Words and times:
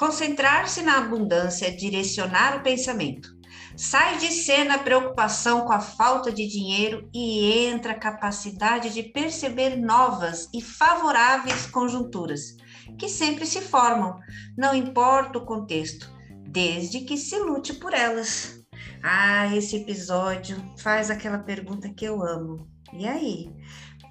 Concentrar-se 0.00 0.82
na 0.82 0.96
abundância 0.96 1.66
é 1.66 1.70
direcionar 1.70 2.56
o 2.56 2.62
pensamento. 2.62 3.38
Sai 3.76 4.18
de 4.18 4.32
cena 4.32 4.74
a 4.76 4.78
preocupação 4.78 5.66
com 5.66 5.72
a 5.72 5.78
falta 5.78 6.32
de 6.32 6.46
dinheiro 6.46 7.08
e 7.14 7.66
entra 7.66 7.92
a 7.92 7.98
capacidade 7.98 8.94
de 8.94 9.02
perceber 9.02 9.76
novas 9.76 10.48
e 10.54 10.60
favoráveis 10.60 11.66
conjunturas, 11.66 12.56
que 12.98 13.08
sempre 13.08 13.46
se 13.46 13.60
formam, 13.60 14.18
não 14.56 14.74
importa 14.74 15.38
o 15.38 15.44
contexto, 15.44 16.10
desde 16.48 17.00
que 17.00 17.16
se 17.16 17.38
lute 17.38 17.74
por 17.74 17.92
elas. 17.92 18.64
Ah, 19.02 19.54
esse 19.54 19.76
episódio 19.76 20.56
faz 20.78 21.10
aquela 21.10 21.38
pergunta 21.38 21.88
que 21.88 22.04
eu 22.04 22.22
amo. 22.22 22.68
E 22.92 23.06
aí? 23.06 23.50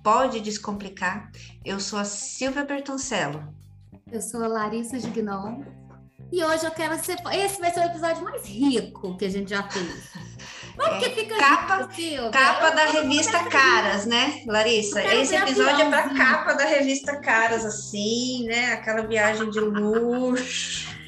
Pode 0.04 0.40
descomplicar? 0.40 1.32
Eu 1.66 1.80
sou 1.80 2.00
a 2.00 2.06
Silvia 2.06 2.64
Bertoncello. 2.64 3.54
Eu 4.12 4.22
sou 4.22 4.44
a 4.44 4.48
Larissa 4.48 5.00
Gignon. 5.00 5.64
E 6.32 6.44
hoje 6.44 6.66
eu 6.66 6.72
quero 6.72 6.98
ser. 7.04 7.18
Esse 7.34 7.60
vai 7.60 7.72
ser 7.74 7.82
o 7.82 7.86
episódio 7.86 8.24
mais 8.24 8.46
rico 8.46 9.18
que 9.18 9.26
a 9.26 9.30
gente 9.30 9.50
já 9.50 9.64
fez. 9.64 10.10
Mas 10.78 11.04
é, 11.04 11.10
fica 11.10 11.38
capa, 11.38 11.90
rico, 11.92 12.32
capa 12.32 12.70
da 12.72 12.86
revista 12.86 13.44
Caras, 13.46 14.06
né, 14.06 14.44
Larissa? 14.46 15.04
Esse 15.04 15.36
episódio 15.36 15.82
é 15.86 15.90
para 15.90 16.10
capa 16.14 16.54
da 16.54 16.66
revista 16.66 17.20
Caras, 17.20 17.66
assim, 17.66 18.46
né? 18.46 18.74
Aquela 18.74 19.02
viagem 19.02 19.50
de 19.50 19.60
luxo. 19.60 20.99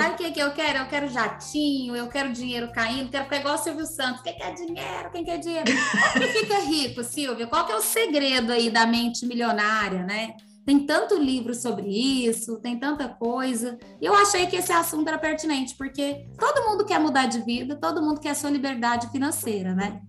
Sabe 0.00 0.14
o 0.14 0.16
que, 0.16 0.30
que 0.32 0.40
eu 0.40 0.52
quero? 0.52 0.78
Eu 0.78 0.86
quero 0.86 1.08
jatinho, 1.08 1.94
eu 1.94 2.08
quero 2.08 2.32
dinheiro 2.32 2.72
caindo, 2.72 3.10
quero 3.10 3.28
pegar 3.28 3.54
o 3.54 3.58
Silvio 3.58 3.86
Santos. 3.86 4.22
Quem 4.22 4.36
quer 4.36 4.54
dinheiro? 4.54 5.10
Quem 5.10 5.24
quer 5.24 5.38
dinheiro? 5.38 5.70
Que 6.12 6.26
fica 6.28 6.58
rico, 6.60 7.04
Silvia? 7.04 7.46
Qual 7.46 7.66
que 7.66 7.72
é 7.72 7.76
o 7.76 7.82
segredo 7.82 8.52
aí 8.52 8.70
da 8.70 8.86
mente 8.86 9.26
milionária, 9.26 10.04
né? 10.04 10.34
Tem 10.64 10.84
tanto 10.84 11.16
livro 11.16 11.54
sobre 11.54 11.88
isso, 11.88 12.60
tem 12.60 12.78
tanta 12.78 13.08
coisa. 13.08 13.78
E 14.00 14.04
eu 14.04 14.14
achei 14.14 14.46
que 14.46 14.56
esse 14.56 14.70
assunto 14.70 15.08
era 15.08 15.18
pertinente, 15.18 15.74
porque 15.76 16.26
todo 16.38 16.68
mundo 16.68 16.84
quer 16.84 17.00
mudar 17.00 17.26
de 17.26 17.40
vida, 17.40 17.74
todo 17.76 18.02
mundo 18.02 18.20
quer 18.20 18.34
sua 18.34 18.50
liberdade 18.50 19.10
financeira, 19.10 19.74
né? 19.74 20.02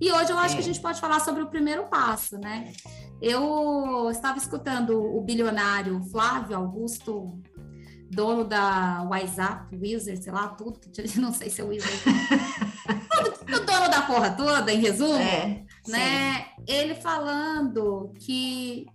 E 0.00 0.12
hoje 0.12 0.30
eu 0.30 0.38
acho 0.38 0.54
que 0.54 0.60
a 0.60 0.64
gente 0.64 0.80
pode 0.80 1.00
falar 1.00 1.20
sobre 1.20 1.42
o 1.42 1.48
primeiro 1.48 1.84
passo, 1.88 2.38
né? 2.38 2.72
Eu 3.20 4.08
estava 4.10 4.38
escutando 4.38 5.00
o 5.00 5.20
bilionário 5.20 6.00
Flávio 6.10 6.56
Augusto 6.56 7.40
dono 8.10 8.44
da 8.44 9.02
WhatsApp, 9.08 9.76
Wizard, 9.76 10.22
sei 10.22 10.32
lá, 10.32 10.48
tudo, 10.48 10.80
não 11.20 11.32
sei 11.32 11.50
se 11.50 11.60
é 11.60 11.64
Wizard. 11.64 11.94
o 13.48 13.60
dono 13.60 13.90
da 13.90 14.02
porra 14.02 14.30
toda, 14.30 14.72
em 14.72 14.80
resumo, 14.80 15.14
é, 15.14 15.64
né? 15.88 16.36
Sim. 16.36 16.64
Ele 16.66 16.94
falando 16.94 18.12
que 18.18 18.86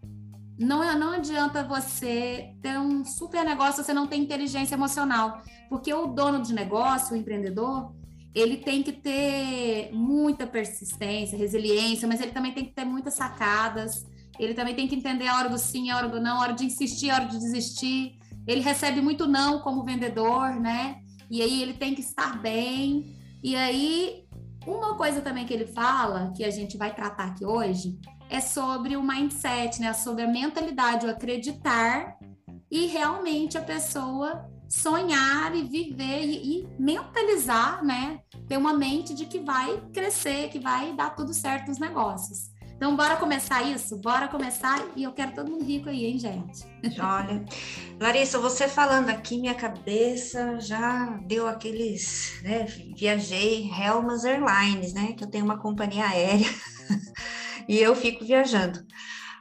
não, 0.60 0.80
não 0.98 1.14
adianta 1.14 1.64
você 1.64 2.54
ter 2.62 2.78
um 2.78 3.06
super 3.06 3.46
negócio 3.46 3.76
se 3.76 3.86
você 3.86 3.94
não 3.94 4.08
tem 4.08 4.22
inteligência 4.22 4.76
emocional. 4.76 5.42
Porque 5.70 5.94
o 5.94 6.08
dono 6.08 6.42
de 6.42 6.54
negócio, 6.54 7.16
o 7.16 7.18
empreendedor, 7.18 7.94
ele 8.34 8.58
tem 8.58 8.84
que 8.84 8.92
ter 8.92 9.90
muita 9.94 10.46
persistência, 10.46 11.38
resiliência, 11.38 12.08
mas 12.08 12.20
ele 12.20 12.32
também 12.32 12.54
tem 12.54 12.66
que 12.66 12.74
ter 12.74 12.86
muitas 12.86 13.14
sacadas. 13.14 14.06
Ele 14.38 14.54
também 14.54 14.76
tem 14.76 14.88
que 14.88 14.96
entender 14.96 15.28
a 15.28 15.38
hora 15.38 15.50
do 15.50 15.58
sim, 15.58 15.90
a 15.90 15.98
hora 15.98 16.10
do 16.10 16.20
não, 16.20 16.38
a 16.38 16.42
hora 16.42 16.54
de 16.54 16.66
insistir, 16.66 17.10
a 17.10 17.16
hora 17.16 17.26
de 17.26 17.38
desistir 17.38 18.20
ele 18.52 18.62
recebe 18.62 19.00
muito 19.00 19.28
não 19.28 19.60
como 19.60 19.84
vendedor, 19.84 20.60
né? 20.60 21.02
E 21.30 21.40
aí 21.40 21.62
ele 21.62 21.74
tem 21.74 21.94
que 21.94 22.02
estar 22.02 22.42
bem. 22.42 23.16
E 23.44 23.56
aí, 23.56 24.26
uma 24.66 24.96
coisa 24.96 25.22
também 25.22 25.46
que 25.46 25.54
ele 25.54 25.68
fala, 25.68 26.34
que 26.36 26.44
a 26.44 26.50
gente 26.50 26.76
vai 26.76 26.96
tratar 26.96 27.26
aqui 27.26 27.46
hoje, 27.46 28.00
é 28.28 28.42
sobre 28.42 28.98
o 28.98 29.04
mindset, 29.04 29.80
né? 29.80 29.94
Sobre 29.94 30.24
a 30.24 30.28
mentalidade, 30.28 31.06
o 31.06 31.12
acreditar 31.12 32.18
e 32.72 32.88
realmente 32.88 33.56
a 33.56 33.62
pessoa 33.62 34.50
sonhar 34.68 35.56
e 35.56 35.62
viver 35.62 36.24
e, 36.24 36.62
e, 36.62 36.68
mentalizar, 36.80 37.86
né? 37.86 38.20
Ter 38.48 38.58
uma 38.58 38.74
mente 38.74 39.14
de 39.14 39.28
que 39.28 39.38
vai 39.38 39.80
crescer, 39.94 40.50
que 40.50 40.58
vai 40.58 40.96
dar 40.96 41.16
tudo 41.16 41.36
certo 41.36 41.68
nos 41.68 41.78
negócios. 41.78 42.50
Então, 42.80 42.96
bora 42.96 43.18
começar 43.18 43.62
isso? 43.64 43.98
Bora 43.98 44.30
começar 44.30 44.82
e 44.96 45.04
eu 45.04 45.12
quero 45.12 45.34
todo 45.34 45.52
mundo 45.52 45.66
rico 45.66 45.90
aí, 45.90 46.06
hein, 46.06 46.18
gente? 46.18 46.66
Olha, 46.98 47.44
Larissa, 48.00 48.40
você 48.40 48.70
falando 48.70 49.10
aqui, 49.10 49.38
minha 49.38 49.54
cabeça 49.54 50.62
já 50.62 51.08
deu 51.28 51.46
aqueles, 51.46 52.40
né? 52.42 52.66
Viajei 52.96 53.70
Helmas 53.70 54.24
Airlines, 54.24 54.94
né? 54.94 55.12
Que 55.12 55.26
eu 55.26 55.30
tenho 55.30 55.44
uma 55.44 55.58
companhia 55.58 56.08
aérea 56.08 56.48
e 57.68 57.78
eu 57.78 57.94
fico 57.98 58.24
viajando. 58.24 58.80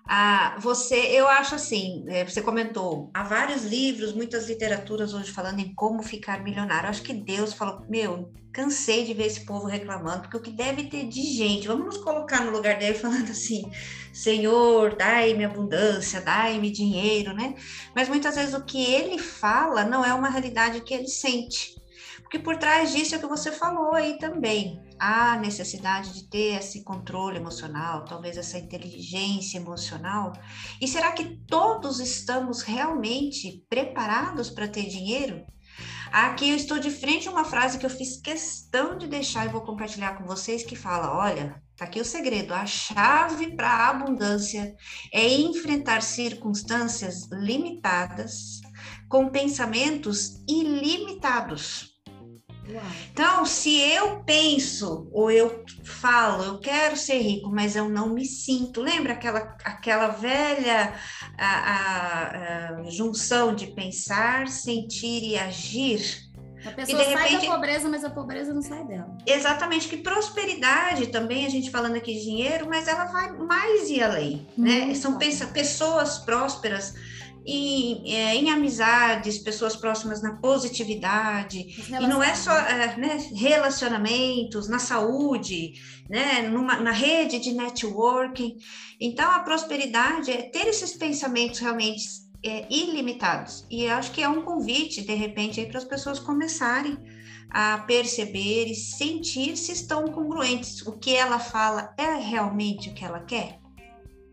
Ah, 0.05 0.57
você, 0.59 0.97
eu 0.97 1.29
acho 1.29 1.55
assim, 1.55 2.05
é, 2.09 2.25
você 2.25 2.43
comentou, 2.43 3.09
há 3.15 3.23
vários 3.23 3.65
livros, 3.65 4.15
muitas 4.15 4.49
literaturas 4.49 5.15
hoje 5.15 5.31
falando 5.31 5.61
em 5.61 5.73
como 5.77 6.03
ficar 6.03 6.43
milionário. 6.43 6.91
Acho 6.91 7.03
que 7.03 7.15
Deus 7.15 7.53
falou, 7.53 7.87
meu, 7.89 8.33
cansei 8.59 9.05
de 9.05 9.15
ver 9.15 9.27
esse 9.27 9.47
povo 9.47 9.69
reclamando, 9.69 10.23
porque 10.23 10.37
o 10.37 10.41
que 10.41 10.51
deve 10.51 10.89
ter 10.89 11.07
de 11.07 11.23
gente, 11.23 11.69
vamos 11.69 11.87
nos 11.87 11.99
colocar 11.99 12.45
no 12.45 12.51
lugar 12.51 12.77
dele 12.77 12.95
falando 12.99 13.31
assim, 13.31 13.71
Senhor, 14.13 14.97
dai-me 14.97 15.45
abundância, 15.45 16.21
dai-me 16.21 16.69
dinheiro, 16.69 17.33
né? 17.33 17.55
Mas 17.95 18.09
muitas 18.09 18.35
vezes 18.35 18.55
o 18.55 18.65
que 18.65 18.85
ele 18.85 19.17
fala 19.17 19.85
não 19.85 20.05
é 20.05 20.13
uma 20.13 20.29
realidade 20.29 20.81
que 20.81 20.93
ele 20.93 21.07
sente. 21.07 21.77
Porque 22.21 22.41
por 22.41 22.57
trás 22.57 22.93
disso 22.93 23.15
é 23.15 23.19
o 23.19 23.21
que 23.21 23.29
você 23.29 23.53
falou 23.53 23.95
aí 23.95 24.19
também. 24.19 24.83
Há 24.99 25.39
necessidade 25.39 26.13
de 26.13 26.29
ter 26.29 26.59
esse 26.59 26.83
controle 26.83 27.37
emocional, 27.37 28.05
talvez 28.05 28.37
essa 28.37 28.59
inteligência 28.59 29.59
emocional. 29.59 30.33
E 30.81 30.89
será 30.89 31.13
que 31.13 31.39
todos 31.47 32.01
estamos 32.01 32.63
realmente 32.63 33.65
preparados 33.71 34.51
para 34.51 34.67
ter 34.67 34.89
dinheiro? 34.89 35.47
Aqui 36.13 36.51
eu 36.51 36.57
estou 36.57 36.79
de 36.79 36.91
frente 36.91 37.29
a 37.29 37.31
uma 37.31 37.45
frase 37.45 37.79
que 37.79 37.85
eu 37.85 37.91
fiz 37.91 38.21
questão 38.21 38.97
de 38.97 39.07
deixar 39.07 39.47
e 39.47 39.51
vou 39.51 39.61
compartilhar 39.61 40.17
com 40.17 40.25
vocês 40.25 40.65
que 40.65 40.75
fala: 40.75 41.17
olha, 41.17 41.63
tá 41.77 41.85
aqui 41.85 42.01
o 42.01 42.05
segredo, 42.05 42.55
a 42.55 42.65
chave 42.65 43.55
para 43.55 43.69
a 43.69 43.89
abundância 43.91 44.75
é 45.13 45.29
enfrentar 45.29 46.03
circunstâncias 46.03 47.29
limitadas 47.31 48.61
com 49.09 49.29
pensamentos 49.29 50.43
ilimitados. 50.49 51.98
Então, 53.13 53.45
se 53.47 53.81
eu 53.81 54.23
penso 54.25 55.09
ou 55.13 55.31
eu 55.31 55.65
falo, 55.85 56.45
eu 56.45 56.59
quero 56.59 56.97
ser 56.97 57.19
rico, 57.19 57.51
mas 57.51 57.77
eu 57.77 57.89
não 57.89 58.11
me 58.11 58.25
sinto, 58.25 58.81
lembra 58.81 59.15
aquela, 59.15 59.57
aquela 59.65 60.09
velha 60.09 60.95
a, 61.37 61.47
a, 61.47 62.81
a 62.81 62.91
junção 62.91 63.55
de 63.55 63.69
pensar, 63.69 64.49
sentir 64.49 65.23
e 65.23 65.39
agir? 65.39 66.29
A 66.65 66.73
pessoa 66.73 67.05
sai 67.05 67.15
repente, 67.15 67.47
da 67.47 67.53
pobreza, 67.53 67.89
mas 67.89 68.05
a 68.05 68.11
pobreza 68.11 68.53
não 68.53 68.63
sai 68.63 68.85
dela. 68.85 69.17
Exatamente, 69.25 69.89
que 69.89 69.99
prosperidade 69.99 71.07
também, 71.07 71.47
a 71.47 71.49
gente 71.49 71.71
falando 71.71 71.97
aqui 71.97 72.13
de 72.15 72.23
dinheiro, 72.23 72.67
mas 72.69 72.89
ela 72.89 73.05
vai 73.05 73.33
mais 73.33 73.89
e 73.89 74.03
além, 74.03 74.47
né? 74.57 74.93
São 74.95 75.19
pessoas 75.19 76.19
prósperas 76.19 76.95
em, 77.51 78.15
é, 78.15 78.35
em 78.35 78.51
amizades, 78.51 79.39
pessoas 79.39 79.75
próximas 79.75 80.23
na 80.23 80.37
positividade, 80.37 81.67
e 81.89 82.07
não 82.07 82.23
é 82.23 82.35
só 82.35 82.53
é, 82.53 82.97
né, 82.99 83.17
relacionamentos, 83.35 84.69
na 84.69 84.79
saúde, 84.79 85.73
né, 86.11 86.43
numa, 86.43 86.79
na 86.79 86.93
rede 86.93 87.39
de 87.39 87.53
networking. 87.53 88.57
Então, 89.01 89.31
a 89.31 89.41
prosperidade 89.41 90.31
é 90.31 90.43
ter 90.43 90.67
esses 90.67 90.93
pensamentos 90.93 91.59
realmente 91.61 92.03
é, 92.45 92.67
ilimitados. 92.71 93.65
E 93.71 93.85
eu 93.85 93.95
acho 93.95 94.13
que 94.13 94.23
é 94.23 94.29
um 94.29 94.43
convite, 94.43 95.03
de 95.03 95.15
repente, 95.15 95.65
para 95.67 95.79
as 95.79 95.85
pessoas 95.85 96.19
começarem 96.19 96.99
a 97.51 97.79
perceber 97.79 98.67
e 98.67 98.75
sentir 98.75 99.57
se 99.57 99.73
estão 99.73 100.07
congruentes. 100.09 100.87
O 100.87 100.99
que 100.99 101.17
ela 101.17 101.39
fala 101.39 101.95
é 101.97 102.15
realmente 102.17 102.91
o 102.91 102.95
que 102.95 103.05
ela 103.05 103.21
quer? 103.21 103.59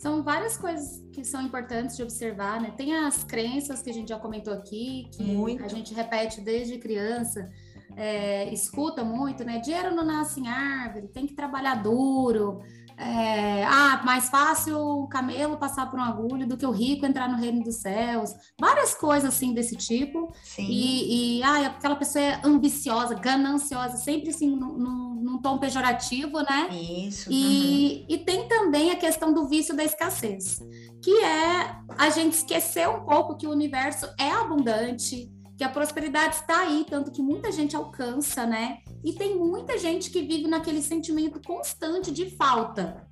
São 0.05 0.21
várias 0.21 0.55
coisas 0.55 1.03
que 1.11 1.25
são 1.25 1.41
importantes 1.41 1.97
de 1.97 2.03
observar, 2.03 2.61
né? 2.61 2.71
Tem 2.77 2.95
as 2.95 3.23
crenças 3.23 3.81
que 3.81 3.89
a 3.89 3.93
gente 3.93 4.09
já 4.09 4.19
comentou 4.19 4.53
aqui, 4.53 5.09
que 5.11 5.23
muito. 5.23 5.63
a 5.63 5.67
gente 5.67 5.95
repete 5.95 6.41
desde 6.41 6.77
criança, 6.77 7.49
é, 7.97 8.53
escuta 8.53 9.03
muito, 9.03 9.43
né? 9.43 9.57
Dinheiro 9.57 9.95
não 9.95 10.05
nasce 10.05 10.39
em 10.39 10.47
árvore, 10.47 11.07
tem 11.07 11.25
que 11.25 11.33
trabalhar 11.33 11.81
duro. 11.81 12.61
É, 12.97 13.63
ah, 13.65 14.01
mais 14.05 14.29
fácil 14.29 14.77
o 14.77 15.07
camelo 15.07 15.57
passar 15.57 15.89
por 15.89 15.99
uma 15.99 16.07
agulha 16.07 16.45
do 16.45 16.55
que 16.55 16.65
o 16.65 16.71
rico 16.71 17.05
entrar 17.05 17.27
no 17.27 17.37
reino 17.37 17.63
dos 17.63 17.77
céus. 17.77 18.33
Várias 18.59 18.93
coisas 18.93 19.33
assim 19.33 19.53
desse 19.53 19.75
tipo. 19.75 20.33
Sim. 20.43 20.67
E, 20.67 21.39
e 21.39 21.43
ah, 21.43 21.67
aquela 21.67 21.95
pessoa 21.95 22.23
é 22.23 22.41
ambiciosa, 22.43 23.15
gananciosa, 23.15 23.97
sempre 23.97 24.29
assim 24.29 24.55
num, 24.55 25.15
num 25.25 25.37
tom 25.45 25.57
pejorativo, 25.57 26.39
né? 26.41 26.69
Isso. 26.71 27.31
E, 27.31 28.05
uhum. 28.09 28.15
e 28.15 28.17
tem 28.19 28.47
também 28.47 28.91
a 28.91 28.95
questão 28.95 29.33
do 29.33 29.47
vício 29.47 29.75
da 29.75 29.83
escassez, 29.83 30.59
que 31.03 31.11
é 31.23 31.75
a 31.97 32.09
gente 32.09 32.33
esquecer 32.33 32.87
um 32.89 33.01
pouco 33.05 33.35
que 33.35 33.45
o 33.45 33.51
universo 33.51 34.07
é 34.19 34.31
abundante, 34.31 35.31
que 35.57 35.63
a 35.63 35.69
prosperidade 35.69 36.35
está 36.35 36.61
aí, 36.61 36.85
tanto 36.89 37.11
que 37.11 37.21
muita 37.21 37.51
gente 37.51 37.75
alcança, 37.75 38.45
né? 38.45 38.79
E 39.03 39.13
tem 39.13 39.37
muita 39.37 39.77
gente 39.77 40.09
que 40.09 40.21
vive 40.21 40.47
naquele 40.47 40.81
sentimento 40.81 41.41
constante 41.45 42.11
de 42.11 42.29
falta. 42.31 43.07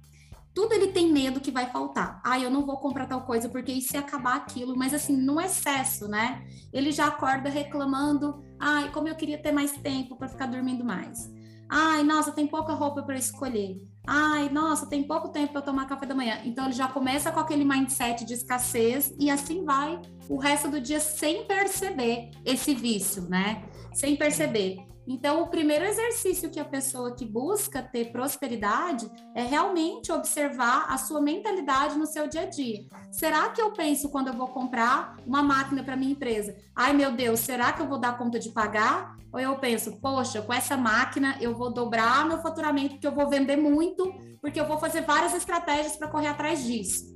tudo 0.53 0.73
ele 0.73 0.87
tem 0.87 1.11
medo 1.11 1.39
que 1.41 1.51
vai 1.51 1.71
faltar. 1.71 2.21
Ah, 2.23 2.39
eu 2.39 2.49
não 2.49 2.65
vou 2.65 2.77
comprar 2.77 3.07
tal 3.07 3.21
coisa 3.21 3.49
porque 3.49 3.71
e 3.71 3.81
se 3.81 3.97
acabar 3.97 4.35
aquilo, 4.35 4.77
mas 4.77 4.93
assim, 4.93 5.17
no 5.17 5.41
excesso, 5.41 6.07
né? 6.07 6.45
Ele 6.71 6.91
já 6.91 7.07
acorda 7.07 7.49
reclamando, 7.49 8.43
ai, 8.59 8.91
como 8.91 9.07
eu 9.07 9.15
queria 9.15 9.41
ter 9.41 9.51
mais 9.51 9.71
tempo 9.71 10.15
para 10.15 10.27
ficar 10.27 10.45
dormindo 10.45 10.85
mais. 10.85 11.31
Ai, 11.69 12.03
nossa, 12.03 12.31
tem 12.31 12.45
pouca 12.45 12.73
roupa 12.73 13.01
para 13.01 13.17
escolher. 13.17 13.81
Ai, 14.05 14.49
nossa, 14.49 14.85
tem 14.85 15.01
pouco 15.01 15.29
tempo 15.29 15.53
para 15.53 15.61
tomar 15.61 15.87
café 15.87 16.05
da 16.05 16.13
manhã. 16.13 16.39
Então 16.45 16.65
ele 16.65 16.73
já 16.73 16.87
começa 16.87 17.31
com 17.31 17.39
aquele 17.39 17.65
mindset 17.65 18.25
de 18.25 18.33
escassez 18.33 19.11
e 19.17 19.31
assim 19.31 19.63
vai 19.63 19.99
o 20.29 20.37
resto 20.37 20.69
do 20.69 20.79
dia 20.79 20.99
sem 20.99 21.47
perceber 21.47 22.29
esse 22.45 22.75
vício, 22.75 23.27
né? 23.29 23.63
Sem 23.93 24.15
perceber. 24.15 24.92
Então, 25.07 25.41
o 25.41 25.47
primeiro 25.47 25.83
exercício 25.85 26.49
que 26.49 26.59
a 26.59 26.65
pessoa 26.65 27.15
que 27.15 27.25
busca 27.25 27.81
ter 27.81 28.11
prosperidade 28.11 29.09
é 29.35 29.43
realmente 29.43 30.11
observar 30.11 30.85
a 30.89 30.97
sua 30.97 31.21
mentalidade 31.21 31.97
no 31.97 32.05
seu 32.05 32.27
dia 32.27 32.41
a 32.41 32.45
dia. 32.45 32.85
Será 33.11 33.49
que 33.49 33.61
eu 33.61 33.71
penso 33.73 34.09
quando 34.09 34.29
eu 34.29 34.33
vou 34.33 34.47
comprar 34.47 35.17
uma 35.25 35.43
máquina 35.43 35.83
para 35.83 35.97
minha 35.97 36.13
empresa? 36.13 36.55
Ai, 36.75 36.93
meu 36.93 37.11
Deus, 37.11 37.41
será 37.41 37.73
que 37.73 37.81
eu 37.81 37.87
vou 37.87 37.99
dar 37.99 38.17
conta 38.17 38.39
de 38.39 38.49
pagar? 38.49 39.17
Ou 39.31 39.39
eu 39.39 39.57
penso, 39.57 39.99
poxa, 39.99 40.41
com 40.41 40.53
essa 40.53 40.77
máquina 40.77 41.37
eu 41.41 41.55
vou 41.55 41.73
dobrar 41.73 42.25
meu 42.27 42.39
faturamento 42.41 42.93
porque 42.93 43.07
eu 43.07 43.15
vou 43.15 43.27
vender 43.29 43.57
muito, 43.57 44.13
porque 44.41 44.59
eu 44.59 44.67
vou 44.67 44.77
fazer 44.77 45.01
várias 45.01 45.33
estratégias 45.33 45.95
para 45.95 46.07
correr 46.07 46.27
atrás 46.27 46.63
disso 46.63 47.12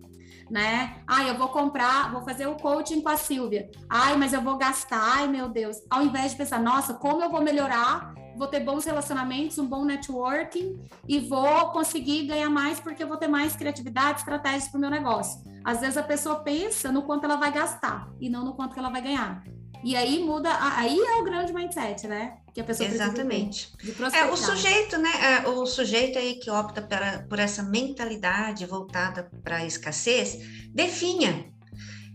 né? 0.50 0.98
Ah, 1.08 1.24
eu 1.24 1.38
vou 1.38 1.50
comprar, 1.50 2.12
vou 2.12 2.22
fazer 2.22 2.48
o 2.48 2.56
coaching 2.56 3.02
com 3.02 3.10
a 3.10 3.18
Silvia. 3.18 3.70
Ai, 3.90 4.16
mas 4.18 4.34
eu 4.34 4.42
vou 4.42 4.58
gastar, 4.58 5.18
ai 5.18 5.28
meu 5.28 5.50
Deus. 5.50 5.78
Ao 5.90 6.04
invés 6.04 6.32
de 6.32 6.38
pensar, 6.38 6.60
nossa, 6.60 6.94
como 6.94 7.22
eu 7.22 7.30
vou 7.30 7.42
melhorar, 7.42 8.14
vou 8.38 8.48
ter 8.48 8.60
bons 8.60 8.86
relacionamentos, 8.86 9.58
um 9.58 9.66
bom 9.66 9.84
networking 9.84 10.80
e 11.08 11.20
vou 11.20 11.72
conseguir 11.72 12.28
ganhar 12.28 12.50
mais 12.50 12.80
porque 12.80 13.04
eu 13.04 13.08
vou 13.08 13.18
ter 13.18 13.28
mais 13.28 13.56
criatividade, 13.56 14.20
estratégias 14.20 14.68
para 14.68 14.78
o 14.78 14.82
meu 14.82 14.90
negócio. 14.90 15.42
Às 15.64 15.82
vezes 15.82 15.98
a 15.98 16.04
pessoa 16.04 16.40
pensa 16.40 16.92
no 16.92 17.04
quanto 17.04 17.26
ela 17.26 17.36
vai 17.36 17.52
gastar 17.52 18.10
e 18.22 18.30
não 18.30 18.46
no 18.46 18.54
quanto 18.54 18.78
ela 18.78 18.90
vai 18.90 19.02
ganhar. 19.02 19.44
E 19.84 19.96
aí 19.96 20.24
muda, 20.24 20.50
aí 20.76 20.98
é 20.98 21.22
o 21.22 21.24
grande 21.24 21.54
mindset, 21.54 22.08
né? 22.08 22.38
Que 22.58 22.62
a 22.62 22.64
pessoa 22.64 22.90
Exatamente. 22.90 23.72
É, 24.16 24.26
o 24.26 24.36
sujeito, 24.36 24.98
né? 24.98 25.12
É, 25.22 25.48
o 25.48 25.64
sujeito 25.68 26.18
aí 26.18 26.40
que 26.40 26.50
opta 26.50 26.82
pela, 26.82 27.20
por 27.30 27.38
essa 27.38 27.62
mentalidade 27.62 28.66
voltada 28.66 29.30
para 29.44 29.58
a 29.58 29.66
escassez, 29.68 30.40
definha. 30.74 31.54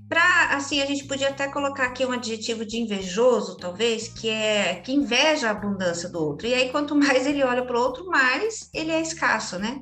Para 0.08 0.56
assim, 0.56 0.82
a 0.82 0.86
gente 0.86 1.04
podia 1.04 1.28
até 1.28 1.46
colocar 1.46 1.84
aqui 1.84 2.04
um 2.04 2.10
adjetivo 2.10 2.66
de 2.66 2.76
invejoso, 2.76 3.56
talvez, 3.56 4.08
que 4.08 4.28
é 4.28 4.80
que 4.84 4.90
inveja 4.90 5.46
a 5.46 5.52
abundância 5.52 6.08
do 6.08 6.18
outro. 6.18 6.48
E 6.48 6.54
aí, 6.54 6.70
quanto 6.70 6.96
mais 6.98 7.24
ele 7.24 7.44
olha 7.44 7.64
para 7.64 7.78
o 7.78 7.80
outro, 7.80 8.04
mais 8.06 8.68
ele 8.74 8.90
é 8.90 9.00
escasso, 9.00 9.60
né? 9.60 9.80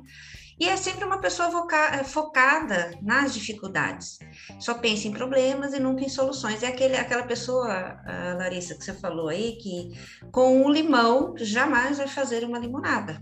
E 0.59 0.67
é 0.67 0.77
sempre 0.77 1.05
uma 1.05 1.19
pessoa 1.19 1.49
eh, 1.93 2.03
focada 2.03 2.91
nas 3.01 3.33
dificuldades. 3.33 4.19
Só 4.59 4.75
pensa 4.75 5.07
em 5.07 5.11
problemas 5.11 5.73
e 5.73 5.79
nunca 5.79 6.03
em 6.03 6.09
soluções. 6.09 6.63
É 6.63 6.67
aquele, 6.67 6.95
aquela 6.95 7.23
pessoa, 7.23 7.99
Larissa, 8.37 8.75
que 8.75 8.83
você 8.83 8.93
falou 8.93 9.29
aí, 9.29 9.57
que 9.57 9.91
com 10.31 10.63
um 10.63 10.69
limão 10.69 11.33
jamais 11.37 11.97
vai 11.97 12.07
fazer 12.07 12.43
uma 12.43 12.59
limonada. 12.59 13.19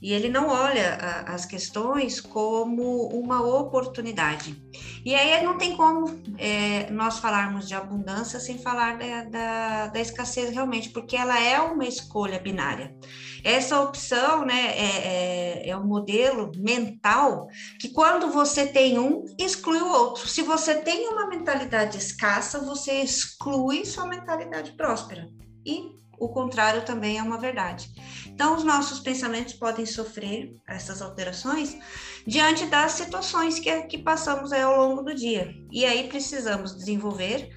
E 0.00 0.12
ele 0.12 0.28
não 0.28 0.48
olha 0.48 0.94
a, 0.94 1.34
as 1.34 1.44
questões 1.44 2.20
como 2.20 3.06
uma 3.08 3.42
oportunidade. 3.42 4.62
E 5.04 5.14
aí 5.14 5.42
não 5.44 5.58
tem 5.58 5.76
como 5.76 6.20
é, 6.38 6.90
nós 6.90 7.18
falarmos 7.18 7.68
de 7.68 7.74
abundância 7.74 8.40
sem 8.40 8.58
falar 8.58 8.98
da, 8.98 9.24
da, 9.24 9.86
da 9.88 10.00
escassez 10.00 10.50
realmente, 10.50 10.90
porque 10.90 11.16
ela 11.16 11.38
é 11.38 11.60
uma 11.60 11.84
escolha 11.84 12.38
binária. 12.38 12.94
Essa 13.42 13.80
opção, 13.80 14.44
né, 14.44 14.74
é, 14.76 15.64
é, 15.64 15.68
é 15.70 15.76
um 15.76 15.86
modelo 15.86 16.50
mental 16.56 17.48
que 17.78 17.88
quando 17.90 18.30
você 18.30 18.66
tem 18.66 18.98
um, 18.98 19.24
exclui 19.38 19.80
o 19.80 19.90
outro. 19.90 20.28
Se 20.28 20.42
você 20.42 20.74
tem 20.76 21.08
uma 21.08 21.26
mentalidade 21.26 21.96
escassa, 21.96 22.60
você 22.60 23.02
exclui 23.02 23.84
sua 23.84 24.06
mentalidade 24.06 24.72
próspera. 24.72 25.28
E 25.64 26.00
o 26.20 26.28
contrário 26.28 26.84
também 26.84 27.18
é 27.18 27.22
uma 27.22 27.38
verdade. 27.38 27.90
Então, 28.26 28.54
os 28.54 28.62
nossos 28.62 29.00
pensamentos 29.00 29.54
podem 29.54 29.86
sofrer 29.86 30.54
essas 30.68 31.00
alterações 31.00 31.78
diante 32.26 32.66
das 32.66 32.92
situações 32.92 33.58
que, 33.58 33.82
que 33.84 33.96
passamos 33.98 34.52
ao 34.52 34.76
longo 34.76 35.02
do 35.02 35.14
dia. 35.14 35.54
E 35.72 35.86
aí 35.86 36.08
precisamos 36.08 36.76
desenvolver 36.76 37.48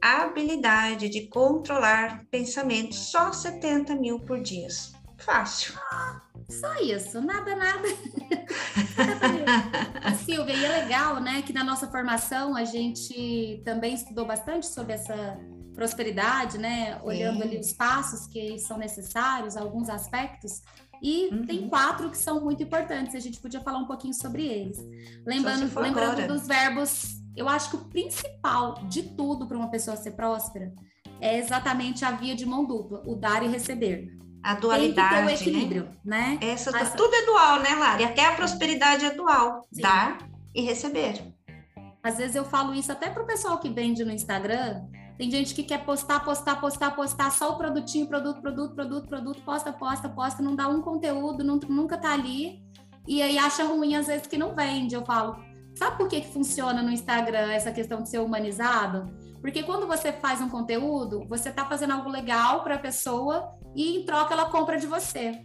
a 0.00 0.22
habilidade 0.22 1.08
de 1.08 1.26
controlar 1.28 2.24
pensamentos 2.30 3.10
só 3.10 3.32
70 3.32 3.96
mil 3.96 4.20
por 4.20 4.40
dia. 4.40 4.68
Fácil. 5.18 5.74
Só 6.48 6.72
isso, 6.76 7.20
nada, 7.20 7.56
nada. 7.56 7.88
Silvia, 10.24 10.54
e 10.54 10.64
é 10.64 10.82
legal, 10.82 11.20
né, 11.20 11.42
que 11.42 11.52
na 11.52 11.64
nossa 11.64 11.90
formação 11.90 12.54
a 12.54 12.64
gente 12.64 13.60
também 13.64 13.94
estudou 13.94 14.26
bastante 14.26 14.66
sobre 14.66 14.92
essa 14.92 15.38
prosperidade, 15.74 16.56
né, 16.58 17.00
olhando 17.02 17.42
ali 17.42 17.58
os 17.58 17.72
passos 17.72 18.26
que 18.26 18.58
são 18.58 18.78
necessários, 18.78 19.56
alguns 19.56 19.88
aspectos. 19.88 20.62
E 21.02 21.28
uhum. 21.32 21.44
tem 21.44 21.68
quatro 21.68 22.10
que 22.10 22.16
são 22.16 22.40
muito 22.42 22.62
importantes, 22.62 23.14
a 23.14 23.20
gente 23.20 23.40
podia 23.40 23.60
falar 23.60 23.78
um 23.78 23.86
pouquinho 23.86 24.14
sobre 24.14 24.46
eles. 24.46 24.78
Lembrando, 25.26 25.80
lembrando 25.80 26.26
dos 26.28 26.46
verbos, 26.46 27.20
eu 27.36 27.48
acho 27.48 27.70
que 27.70 27.76
o 27.76 27.84
principal 27.86 28.86
de 28.86 29.02
tudo 29.02 29.46
para 29.46 29.56
uma 29.56 29.70
pessoa 29.70 29.96
ser 29.96 30.12
próspera 30.12 30.72
é 31.20 31.38
exatamente 31.38 32.04
a 32.04 32.12
via 32.12 32.34
de 32.34 32.46
mão 32.46 32.64
dupla, 32.64 33.02
o 33.04 33.16
dar 33.16 33.42
e 33.42 33.48
receber 33.48 34.08
a 34.42 34.54
dualidade. 34.54 35.26
Tem 35.26 35.36
que 35.36 35.44
ter 35.44 35.48
o 35.48 35.50
equilíbrio, 35.50 35.88
né? 36.04 36.38
né? 36.40 36.48
Essa, 36.52 36.76
Essa... 36.76 36.96
Tudo 36.96 37.14
é 37.14 37.26
dual, 37.26 37.60
né, 37.60 37.74
Lari? 37.74 38.04
Até 38.04 38.26
a 38.26 38.32
prosperidade 38.32 39.04
é 39.04 39.10
dual. 39.10 39.66
Sim. 39.72 39.82
Dar 39.82 40.18
e 40.54 40.62
receber. 40.62 41.34
Às 42.02 42.18
vezes 42.18 42.36
eu 42.36 42.44
falo 42.44 42.74
isso 42.74 42.92
até 42.92 43.08
para 43.08 43.22
o 43.22 43.26
pessoal 43.26 43.58
que 43.58 43.70
vende 43.70 44.04
no 44.04 44.12
Instagram. 44.12 44.84
Tem 45.16 45.30
gente 45.30 45.54
que 45.54 45.62
quer 45.62 45.84
postar, 45.84 46.20
postar, 46.24 46.60
postar, 46.60 46.90
postar 46.90 47.30
só 47.30 47.52
o 47.52 47.56
produtinho, 47.56 48.06
produto, 48.06 48.40
produto, 48.40 48.74
produto, 48.74 49.06
produto, 49.06 49.42
posta, 49.42 49.72
posta, 49.72 50.08
posta, 50.08 50.42
não 50.42 50.56
dá 50.56 50.68
um 50.68 50.80
conteúdo, 50.80 51.44
não, 51.44 51.58
nunca 51.68 51.96
tá 51.96 52.12
ali. 52.12 52.62
E 53.06 53.22
aí 53.22 53.38
acha 53.38 53.64
ruim 53.64 53.94
às 53.94 54.06
vezes 54.06 54.26
que 54.26 54.36
não 54.36 54.54
vende. 54.54 54.94
Eu 54.94 55.04
falo, 55.04 55.36
sabe 55.76 55.96
por 55.96 56.08
que, 56.08 56.20
que 56.20 56.32
funciona 56.32 56.82
no 56.82 56.90
Instagram 56.90 57.52
essa 57.52 57.70
questão 57.70 58.02
de 58.02 58.10
ser 58.10 58.18
humanizado? 58.18 59.14
Porque 59.40 59.62
quando 59.62 59.86
você 59.86 60.10
faz 60.10 60.40
um 60.40 60.48
conteúdo, 60.48 61.24
você 61.28 61.50
está 61.50 61.64
fazendo 61.64 61.92
algo 61.92 62.08
legal 62.08 62.64
para 62.64 62.74
a 62.74 62.78
pessoa 62.78 63.54
e 63.74 63.98
em 63.98 64.04
troca 64.04 64.32
ela 64.32 64.50
compra 64.50 64.78
de 64.78 64.86
você. 64.86 65.44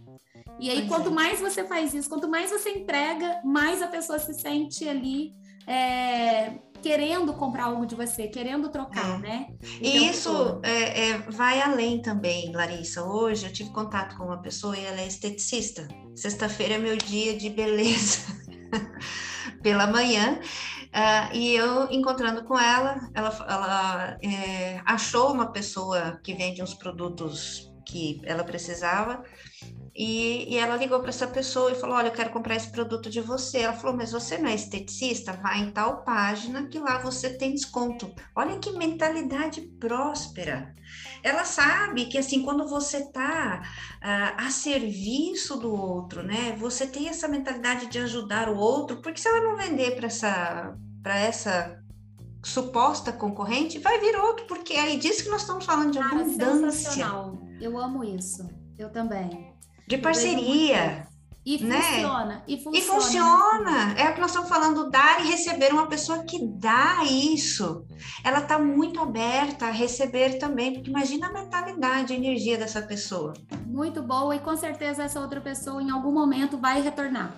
E 0.58 0.68
aí, 0.68 0.78
pois 0.78 0.88
quanto 0.88 1.10
é. 1.10 1.12
mais 1.12 1.40
você 1.40 1.64
faz 1.64 1.94
isso, 1.94 2.08
quanto 2.08 2.28
mais 2.28 2.50
você 2.50 2.70
entrega, 2.70 3.40
mais 3.44 3.80
a 3.80 3.86
pessoa 3.86 4.18
se 4.18 4.34
sente 4.34 4.88
ali 4.88 5.34
é, 5.66 6.58
querendo 6.82 7.34
comprar 7.34 7.64
algo 7.64 7.86
de 7.86 7.94
você, 7.94 8.28
querendo 8.28 8.68
trocar, 8.70 9.16
é. 9.16 9.18
né? 9.18 9.46
Então, 9.80 9.90
e 9.90 10.08
isso 10.08 10.60
é, 10.62 11.08
é, 11.08 11.18
vai 11.30 11.60
além 11.60 12.02
também, 12.02 12.52
Larissa. 12.52 13.04
Hoje 13.04 13.46
eu 13.46 13.52
tive 13.52 13.70
contato 13.70 14.16
com 14.16 14.24
uma 14.24 14.40
pessoa 14.40 14.76
e 14.76 14.84
ela 14.84 15.00
é 15.00 15.06
esteticista. 15.06 15.86
Sexta-feira 16.14 16.74
é 16.74 16.78
meu 16.78 16.96
dia 16.96 17.36
de 17.36 17.50
beleza 17.50 18.26
pela 19.62 19.86
manhã. 19.86 20.40
Uh, 20.90 21.36
e 21.36 21.54
eu 21.54 21.88
encontrando 21.90 22.42
com 22.42 22.58
ela, 22.58 23.08
ela, 23.14 23.46
ela 23.48 24.18
é, 24.22 24.80
achou 24.84 25.32
uma 25.32 25.52
pessoa 25.52 26.18
que 26.24 26.34
vende 26.34 26.60
uns 26.60 26.74
produtos 26.74 27.70
que 27.86 28.20
ela 28.24 28.42
precisava 28.42 29.22
e, 30.02 30.54
e 30.54 30.56
ela 30.56 30.78
ligou 30.78 30.98
para 31.00 31.10
essa 31.10 31.26
pessoa 31.26 31.70
e 31.70 31.74
falou: 31.74 31.94
Olha, 31.94 32.08
eu 32.08 32.12
quero 32.12 32.30
comprar 32.30 32.56
esse 32.56 32.70
produto 32.70 33.10
de 33.10 33.20
você. 33.20 33.58
Ela 33.58 33.74
falou: 33.74 33.94
Mas 33.94 34.12
você 34.12 34.38
não 34.38 34.48
é 34.48 34.54
esteticista? 34.54 35.34
Vai 35.34 35.60
em 35.60 35.72
tal 35.72 36.02
página 36.02 36.68
que 36.68 36.78
lá 36.78 36.96
você 36.96 37.28
tem 37.36 37.52
desconto. 37.52 38.10
Olha 38.34 38.58
que 38.58 38.72
mentalidade 38.72 39.60
próspera. 39.60 40.74
Ela 41.22 41.44
sabe 41.44 42.06
que, 42.06 42.16
assim, 42.16 42.42
quando 42.42 42.66
você 42.66 42.96
está 42.96 43.60
uh, 43.62 44.42
a 44.42 44.50
serviço 44.50 45.58
do 45.58 45.70
outro, 45.70 46.22
né, 46.22 46.56
você 46.58 46.86
tem 46.86 47.06
essa 47.06 47.28
mentalidade 47.28 47.88
de 47.88 47.98
ajudar 47.98 48.48
o 48.48 48.56
outro, 48.56 49.02
porque 49.02 49.20
se 49.20 49.28
ela 49.28 49.42
não 49.42 49.54
vender 49.54 49.96
para 49.96 50.06
essa, 50.06 50.78
essa 51.04 51.78
suposta 52.42 53.12
concorrente, 53.12 53.78
vai 53.78 54.00
vir 54.00 54.16
outro, 54.16 54.46
porque 54.46 54.72
aí 54.72 54.98
diz 54.98 55.20
que 55.20 55.28
nós 55.28 55.42
estamos 55.42 55.66
falando 55.66 55.92
de 55.92 55.98
Cara, 55.98 56.22
abundância. 56.22 56.70
Sensacional. 56.70 57.38
Eu 57.60 57.76
amo 57.76 58.02
isso. 58.02 58.48
Eu 58.78 58.88
também. 58.88 59.49
De 59.90 59.98
parceria. 59.98 61.04
E 61.44 61.64
né? 61.64 61.80
funciona, 61.80 62.44
e 62.46 62.56
funciona. 62.58 62.78
E 62.78 62.82
funciona. 62.82 63.94
É 63.98 64.08
o 64.08 64.14
que 64.14 64.20
nós 64.20 64.30
estamos 64.30 64.48
falando, 64.48 64.88
dar 64.88 65.20
e 65.20 65.28
receber. 65.28 65.72
Uma 65.72 65.88
pessoa 65.88 66.22
que 66.22 66.46
dá 66.46 67.02
isso, 67.02 67.84
ela 68.22 68.38
está 68.38 68.56
muito 68.56 69.00
aberta 69.00 69.66
a 69.66 69.70
receber 69.72 70.38
também, 70.38 70.74
porque 70.74 70.90
imagina 70.90 71.26
a 71.26 71.32
mentalidade, 71.32 72.12
a 72.12 72.16
energia 72.16 72.56
dessa 72.56 72.80
pessoa. 72.80 73.32
Muito 73.66 74.00
boa, 74.00 74.36
e 74.36 74.38
com 74.38 74.56
certeza 74.56 75.02
essa 75.02 75.18
outra 75.18 75.40
pessoa 75.40 75.82
em 75.82 75.90
algum 75.90 76.12
momento 76.12 76.56
vai 76.56 76.80
retornar. 76.80 77.34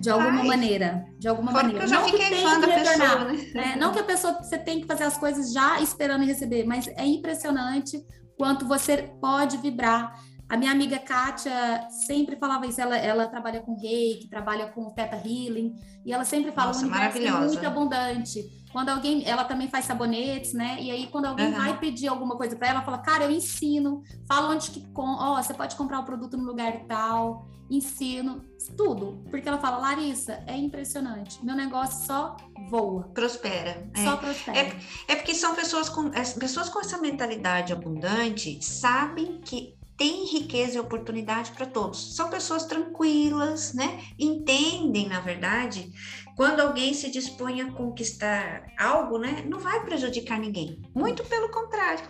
De 0.00 0.10
alguma 0.10 0.40
Ai, 0.40 0.46
maneira. 0.48 1.04
De 1.20 1.28
alguma 1.28 1.52
maneira. 1.52 1.84
Eu 1.84 1.88
já 1.88 2.00
não 2.00 2.08
fiquei 2.08 2.30
que 2.30 2.42
fã 2.42 2.58
da 2.58 2.66
retornar, 2.66 3.26
pessoa, 3.26 3.32
né? 3.32 3.50
né? 3.54 3.76
Não 3.78 3.92
que 3.92 4.00
a 4.00 4.04
pessoa 4.04 4.42
você 4.42 4.58
tem 4.58 4.80
que 4.80 4.88
fazer 4.88 5.04
as 5.04 5.16
coisas 5.16 5.52
já 5.52 5.80
esperando 5.80 6.24
receber, 6.24 6.64
mas 6.64 6.88
é 6.88 7.06
impressionante 7.06 8.04
quanto 8.36 8.66
você 8.66 9.14
pode 9.20 9.56
vibrar 9.58 10.12
A 10.48 10.56
minha 10.56 10.70
amiga 10.70 10.98
Kátia 10.98 11.88
sempre 11.90 12.36
falava 12.36 12.66
isso, 12.66 12.80
ela, 12.80 12.96
ela 12.96 13.26
trabalha 13.26 13.60
com 13.60 13.74
reiki, 13.74 14.28
trabalha 14.28 14.66
com 14.68 14.90
Theta 14.90 15.16
Healing, 15.16 15.74
e 16.04 16.12
ela 16.12 16.24
sempre 16.24 16.52
fala, 16.52 16.68
Nossa, 16.68 16.84
o 16.84 16.88
universo 16.88 17.18
é 17.18 17.30
muito 17.30 17.66
abundante. 17.66 18.64
Quando 18.70 18.88
alguém, 18.88 19.24
ela 19.24 19.44
também 19.44 19.68
faz 19.68 19.84
sabonetes, 19.84 20.52
né? 20.52 20.78
E 20.80 20.90
aí, 20.90 21.06
quando 21.06 21.26
alguém 21.26 21.46
uhum. 21.46 21.58
vai 21.58 21.78
pedir 21.78 22.08
alguma 22.08 22.36
coisa 22.36 22.56
para 22.56 22.66
ela, 22.66 22.78
ela 22.78 22.84
fala, 22.84 22.98
cara, 22.98 23.24
eu 23.24 23.30
ensino, 23.30 24.02
fala 24.26 24.48
onde 24.48 24.70
que, 24.70 24.84
ó, 24.96 25.38
oh, 25.38 25.42
você 25.42 25.54
pode 25.54 25.76
comprar 25.76 26.00
o 26.00 26.04
produto 26.04 26.36
no 26.36 26.42
lugar 26.42 26.84
tal, 26.88 27.46
ensino, 27.70 28.44
tudo. 28.76 29.22
Porque 29.30 29.48
ela 29.48 29.58
fala, 29.58 29.78
Larissa, 29.78 30.42
é 30.46 30.56
impressionante, 30.56 31.44
meu 31.44 31.54
negócio 31.54 32.04
só 32.04 32.36
voa. 32.68 33.04
Prospera. 33.14 33.88
Só 33.94 34.14
é. 34.14 34.16
prospera. 34.16 34.58
É, 34.58 34.76
é 35.08 35.16
porque 35.16 35.34
são 35.34 35.54
pessoas 35.54 35.88
com, 35.88 36.10
pessoas 36.10 36.68
com 36.68 36.80
essa 36.80 36.98
mentalidade 36.98 37.72
abundante, 37.72 38.58
sabem 38.64 39.40
que 39.40 39.73
tem 39.96 40.26
riqueza 40.26 40.76
e 40.76 40.80
oportunidade 40.80 41.52
para 41.52 41.66
todos. 41.66 42.16
São 42.16 42.28
pessoas 42.28 42.64
tranquilas, 42.64 43.72
né? 43.74 44.02
Entendem, 44.18 45.08
na 45.08 45.20
verdade, 45.20 45.92
quando 46.36 46.60
alguém 46.60 46.92
se 46.94 47.10
dispõe 47.10 47.60
a 47.60 47.72
conquistar 47.72 48.66
algo, 48.78 49.18
né? 49.18 49.44
Não 49.48 49.58
vai 49.58 49.84
prejudicar 49.84 50.38
ninguém. 50.38 50.82
Muito 50.94 51.24
pelo 51.24 51.50
contrário. 51.50 52.08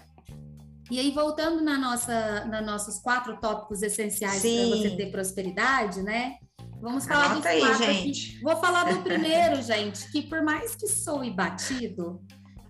E 0.90 0.98
aí, 0.98 1.10
voltando 1.10 1.62
na 1.62 1.78
nossa, 1.78 2.44
na 2.44 2.60
nossos 2.60 2.98
quatro 2.98 3.38
tópicos 3.40 3.82
essenciais 3.82 4.42
para 4.42 4.76
você 4.76 4.90
ter 4.96 5.10
prosperidade, 5.10 6.02
né? 6.02 6.36
Vamos 6.80 7.06
falar 7.06 7.30
Anota 7.30 7.48
dos 7.48 7.60
quatro 7.60 7.84
aí, 7.84 7.94
gente. 7.94 8.30
Aqui. 8.32 8.42
Vou 8.42 8.56
falar 8.56 8.92
do 8.92 9.00
primeiro, 9.02 9.62
gente, 9.62 10.10
que 10.10 10.22
por 10.22 10.42
mais 10.42 10.74
que 10.74 10.86
soe 10.86 11.30
batido, 11.30 12.20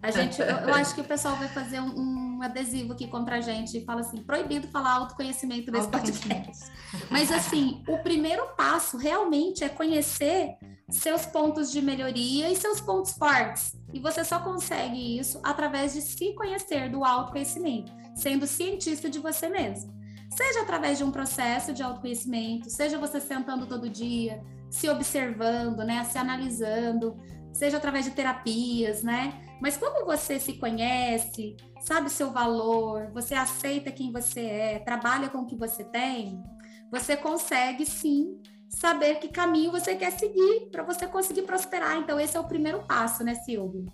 a 0.05 0.11
gente, 0.11 0.39
eu, 0.39 0.75
acho 0.75 0.95
que 0.95 1.01
o 1.01 1.05
pessoal 1.05 1.35
vai 1.37 1.49
fazer 1.49 1.81
um, 1.81 2.37
um, 2.37 2.43
adesivo 2.43 2.93
aqui 2.93 3.07
contra 3.07 3.37
a 3.37 3.41
gente 3.41 3.79
e 3.79 3.85
fala 3.87 4.03
assim: 4.03 4.23
proibido 4.23 4.69
falar 4.69 4.93
autoconhecimento 4.93 5.73
nesse 5.73 5.89
podcast. 5.89 6.71
Mas 7.11 7.33
assim, 7.33 7.83
o 7.89 7.97
primeiro 7.99 8.49
passo 8.55 8.99
realmente 8.99 9.65
é 9.65 9.69
conhecer 9.71 10.59
seus 10.91 11.25
pontos 11.25 11.73
de 11.73 11.81
melhoria 11.81 12.51
e 12.51 12.57
seus 12.57 12.83
pontos 12.83 13.13
fortes. 13.13 13.75
E 13.95 13.99
você 13.99 14.23
só 14.23 14.41
consegue 14.41 15.19
isso 15.19 15.41
através 15.43 15.95
de 15.95 16.03
se 16.03 16.35
conhecer 16.35 16.91
do 16.91 17.03
autoconhecimento, 17.03 17.91
sendo 18.15 18.47
cientista 18.47 19.09
de 19.09 19.19
você 19.19 19.49
mesmo. 19.49 19.91
Seja 20.29 20.61
através 20.61 20.99
de 20.99 21.05
um 21.05 21.11
processo 21.11 21.73
de 21.73 21.83
autoconhecimento, 21.83 22.69
seja 22.69 22.99
você 22.99 23.21
sentando 23.21 23.67
todo 23.67 23.89
dia, 23.89 24.43
se 24.69 24.87
observando, 24.91 25.79
né, 25.79 26.05
se 26.05 26.19
analisando, 26.19 27.17
seja 27.55 27.79
através 27.79 28.05
de 28.05 28.11
terapias, 28.11 29.03
né? 29.03 29.44
Mas 29.61 29.77
como 29.77 30.05
você 30.05 30.39
se 30.39 30.55
conhece, 30.55 31.57
sabe 31.81 32.11
seu 32.11 32.31
valor, 32.31 33.11
você 33.13 33.35
aceita 33.35 33.93
quem 33.93 34.13
você 34.13 34.41
é, 34.41 34.79
trabalha 34.79 35.29
com 35.29 35.39
o 35.39 35.47
que 35.47 35.57
você 35.57 35.85
tem, 35.85 36.43
você 36.91 37.17
consegue 37.17 37.87
sim 37.87 38.41
saber 38.69 39.17
que 39.21 39.29
caminho 39.29 39.71
você 39.71 39.95
quer 39.95 40.13
seguir 40.13 40.69
para 40.71 40.83
você 40.83 41.07
conseguir 41.07 41.43
prosperar. 41.43 41.97
Então, 41.97 42.19
esse 42.19 42.37
é 42.37 42.41
o 42.41 42.49
primeiro 42.49 42.85
passo, 42.87 43.23
né, 43.25 43.35
Silvio? 43.35 43.87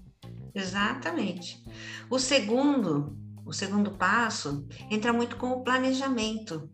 Exatamente. 0.54 1.62
O 2.10 2.18
segundo, 2.18 3.16
o 3.44 3.52
segundo 3.52 3.92
passo 3.92 4.66
entra 4.90 5.12
muito 5.12 5.36
com 5.36 5.50
o 5.50 5.62
planejamento. 5.62 6.70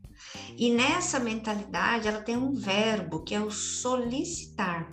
E 0.57 0.71
nessa 0.71 1.21
mentalidade, 1.21 2.09
ela 2.09 2.21
tem 2.21 2.37
um 2.37 2.53
verbo 2.53 3.23
que 3.23 3.35
é 3.35 3.41
o 3.41 3.51
solicitar. 3.51 4.89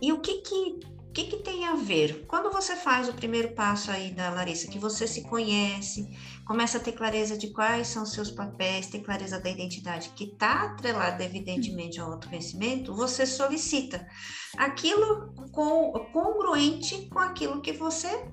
E 0.00 0.12
o 0.12 0.20
que 0.20 0.42
que, 0.42 0.80
que 1.18 1.24
que 1.24 1.36
tem 1.38 1.64
a 1.64 1.74
ver? 1.74 2.24
Quando 2.28 2.52
você 2.52 2.76
faz 2.76 3.08
o 3.08 3.12
primeiro 3.12 3.52
passo 3.52 3.90
aí 3.90 4.12
da 4.12 4.30
Larissa, 4.30 4.68
que 4.68 4.78
você 4.78 5.04
se 5.04 5.22
conhece, 5.22 6.16
começa 6.46 6.78
a 6.78 6.80
ter 6.80 6.92
clareza 6.92 7.36
de 7.36 7.48
quais 7.48 7.88
são 7.88 8.06
seus 8.06 8.30
papéis, 8.30 8.86
ter 8.86 9.00
clareza 9.00 9.40
da 9.40 9.50
identidade, 9.50 10.10
que 10.10 10.24
está 10.24 10.66
atrelada 10.66 11.24
evidentemente 11.24 11.98
ao 11.98 12.12
autoconhecimento, 12.12 12.94
você 12.94 13.26
solicita 13.26 14.06
aquilo 14.56 15.34
com, 15.50 15.92
congruente 16.12 17.08
com 17.08 17.18
aquilo 17.18 17.60
que 17.60 17.72
você 17.72 18.28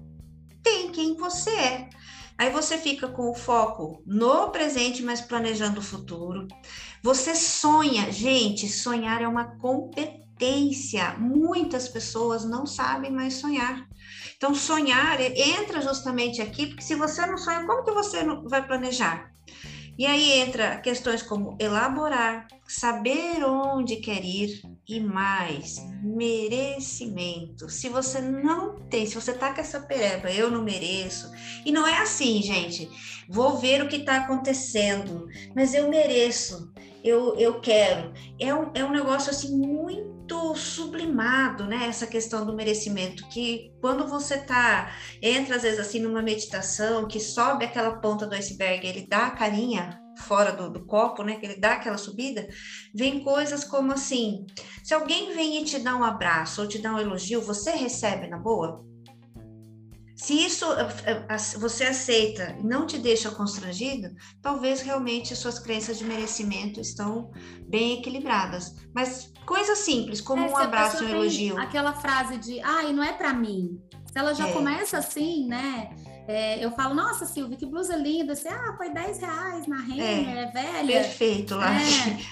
tem, 0.61 0.91
quem 0.91 1.15
você 1.15 1.49
é. 1.49 1.89
Aí 2.37 2.51
você 2.51 2.77
fica 2.77 3.07
com 3.07 3.31
o 3.31 3.35
foco 3.35 4.03
no 4.05 4.51
presente, 4.51 5.01
mas 5.01 5.21
planejando 5.21 5.79
o 5.79 5.83
futuro. 5.83 6.47
Você 7.01 7.33
sonha, 7.33 8.11
gente, 8.11 8.67
sonhar 8.67 9.23
é 9.23 9.27
uma 9.27 9.57
competência 9.57 10.24
potência. 10.35 11.15
Muitas 11.17 11.87
pessoas 11.87 12.45
não 12.45 12.65
sabem 12.65 13.11
mais 13.11 13.35
sonhar. 13.35 13.87
Então, 14.35 14.53
sonhar 14.53 15.19
entra 15.21 15.81
justamente 15.81 16.41
aqui, 16.41 16.67
porque 16.67 16.83
se 16.83 16.95
você 16.95 17.25
não 17.25 17.37
sonha, 17.37 17.65
como 17.65 17.83
que 17.83 17.91
você 17.91 18.23
vai 18.47 18.65
planejar? 18.65 19.31
E 19.97 20.05
aí 20.05 20.39
entra 20.41 20.75
questões 20.81 21.23
como 21.23 21.55
elaborar, 21.57 22.47
saber 22.67 23.45
onde 23.45 23.95
quer 23.95 24.25
ir 24.25 24.61
e 24.85 24.99
mais, 24.99 25.77
merecimento. 26.03 27.69
Se 27.69 27.87
você 27.87 28.19
não 28.19 28.75
tem, 28.89 29.05
se 29.05 29.15
você 29.15 29.31
tá 29.31 29.53
com 29.53 29.61
essa 29.61 29.79
pereba, 29.79 30.29
eu 30.29 30.51
não 30.51 30.63
mereço. 30.63 31.31
E 31.65 31.71
não 31.71 31.87
é 31.87 31.97
assim, 31.99 32.41
gente. 32.41 32.89
Vou 33.29 33.57
ver 33.57 33.81
o 33.81 33.87
que 33.87 33.95
está 33.95 34.17
acontecendo, 34.17 35.29
mas 35.55 35.73
eu 35.73 35.89
mereço, 35.89 36.73
eu, 37.01 37.33
eu 37.37 37.61
quero. 37.61 38.11
É 38.37 38.53
um, 38.53 38.71
é 38.73 38.83
um 38.83 38.91
negócio 38.91 39.31
assim 39.31 39.57
muito 39.57 40.14
muito 40.25 40.55
sublimado, 40.55 41.65
né? 41.65 41.85
Essa 41.87 42.07
questão 42.07 42.45
do 42.45 42.55
merecimento, 42.55 43.27
que 43.29 43.71
quando 43.79 44.07
você 44.07 44.37
tá, 44.39 44.91
entra 45.21 45.55
às 45.55 45.61
vezes 45.61 45.79
assim 45.79 45.99
numa 45.99 46.21
meditação, 46.21 47.07
que 47.07 47.19
sobe 47.19 47.65
aquela 47.65 47.97
ponta 47.99 48.25
do 48.25 48.33
iceberg, 48.33 48.85
ele 48.87 49.07
dá 49.07 49.27
a 49.27 49.31
carinha 49.31 50.01
fora 50.17 50.51
do, 50.51 50.71
do 50.71 50.85
copo, 50.85 51.23
né? 51.23 51.35
Que 51.35 51.45
ele 51.45 51.59
dá 51.59 51.73
aquela 51.73 51.97
subida, 51.97 52.47
vem 52.93 53.23
coisas 53.23 53.63
como 53.63 53.93
assim: 53.93 54.45
se 54.83 54.95
alguém 54.95 55.35
vem 55.35 55.61
e 55.61 55.65
te 55.65 55.77
dá 55.77 55.95
um 55.95 56.03
abraço 56.03 56.61
ou 56.61 56.67
te 56.67 56.79
dá 56.79 56.93
um 56.93 56.99
elogio, 56.99 57.41
você 57.41 57.71
recebe 57.71 58.27
na 58.27 58.39
boa? 58.39 58.83
Se 60.15 60.33
isso 60.33 60.65
eh, 60.73 61.25
eh, 61.29 61.37
você 61.59 61.83
aceita 61.83 62.55
e 62.57 62.63
não 62.63 62.87
te 62.87 62.97
deixa 62.97 63.29
constrangido, 63.29 64.15
talvez 64.41 64.81
realmente 64.81 65.35
suas 65.35 65.59
crenças 65.59 65.97
de 65.97 66.05
merecimento 66.05 66.79
estão 66.79 67.31
bem 67.67 67.99
equilibradas. 67.99 68.73
Mas 68.95 69.33
coisas 69.45 69.79
simples, 69.79 70.19
como 70.19 70.45
é, 70.45 70.49
um 70.49 70.57
abraço 70.57 71.03
e 71.03 71.07
um 71.07 71.09
elogio. 71.09 71.57
Aquela 71.57 71.93
frase 71.93 72.37
de, 72.37 72.59
ai, 72.61 72.89
ah, 72.89 72.93
não 72.93 73.03
é 73.03 73.13
para 73.13 73.33
mim. 73.33 73.81
Se 74.11 74.19
ela 74.19 74.33
já 74.33 74.47
é. 74.47 74.51
começa 74.51 74.97
assim, 74.97 75.47
né? 75.47 75.89
É, 76.27 76.63
eu 76.63 76.71
falo, 76.71 76.95
nossa, 76.95 77.25
Silvia, 77.25 77.55
que 77.55 77.65
blusa 77.65 77.95
linda. 77.95 78.35
Você, 78.35 78.47
ah, 78.47 78.73
foi 78.77 78.89
10 78.89 79.19
reais 79.19 79.67
na 79.67 79.77
Renner, 79.77 80.37
é, 80.37 80.41
é 80.41 80.51
velha. 80.51 81.01
Perfeito, 81.01 81.55
lá. 81.55 81.71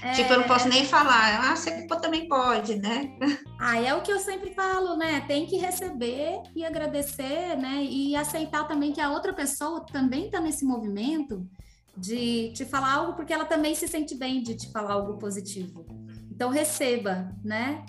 É, 0.01 0.11
tipo, 0.13 0.33
eu 0.33 0.39
não 0.39 0.47
posso 0.47 0.67
nem 0.67 0.83
falar. 0.83 1.51
Ah, 1.51 1.55
você 1.55 1.85
também 1.87 2.27
pode, 2.27 2.75
né? 2.75 3.15
Ah, 3.65 3.79
é 3.79 3.95
o 3.95 4.01
que 4.01 4.11
eu 4.11 4.19
sempre 4.19 4.53
falo, 4.53 4.97
né? 4.97 5.21
Tem 5.25 5.45
que 5.45 5.55
receber 5.55 6.41
e 6.53 6.65
agradecer, 6.65 7.55
né? 7.55 7.81
E 7.81 8.13
aceitar 8.13 8.67
também 8.67 8.91
que 8.91 8.99
a 8.99 9.09
outra 9.09 9.31
pessoa 9.31 9.85
também 9.85 10.25
está 10.25 10.41
nesse 10.41 10.65
movimento 10.65 11.47
de 11.95 12.51
te 12.53 12.65
falar 12.65 12.95
algo, 12.95 13.13
porque 13.13 13.31
ela 13.31 13.45
também 13.45 13.73
se 13.73 13.87
sente 13.87 14.15
bem 14.15 14.43
de 14.43 14.55
te 14.55 14.69
falar 14.69 14.95
algo 14.95 15.17
positivo. 15.17 15.85
Então, 16.33 16.49
receba, 16.49 17.31
né? 17.43 17.85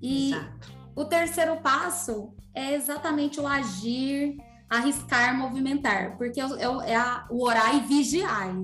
E 0.00 0.30
Exato. 0.30 0.72
o 0.94 1.04
terceiro 1.04 1.56
passo 1.56 2.32
é 2.54 2.74
exatamente 2.74 3.40
o 3.40 3.46
agir 3.46 4.38
arriscar 4.68 5.36
movimentar, 5.36 6.16
porque 6.18 6.40
é, 6.40 6.44
é 6.86 6.94
a, 6.94 7.26
o 7.30 7.44
orar 7.44 7.74
e 7.76 7.80
vigiar, 7.80 8.54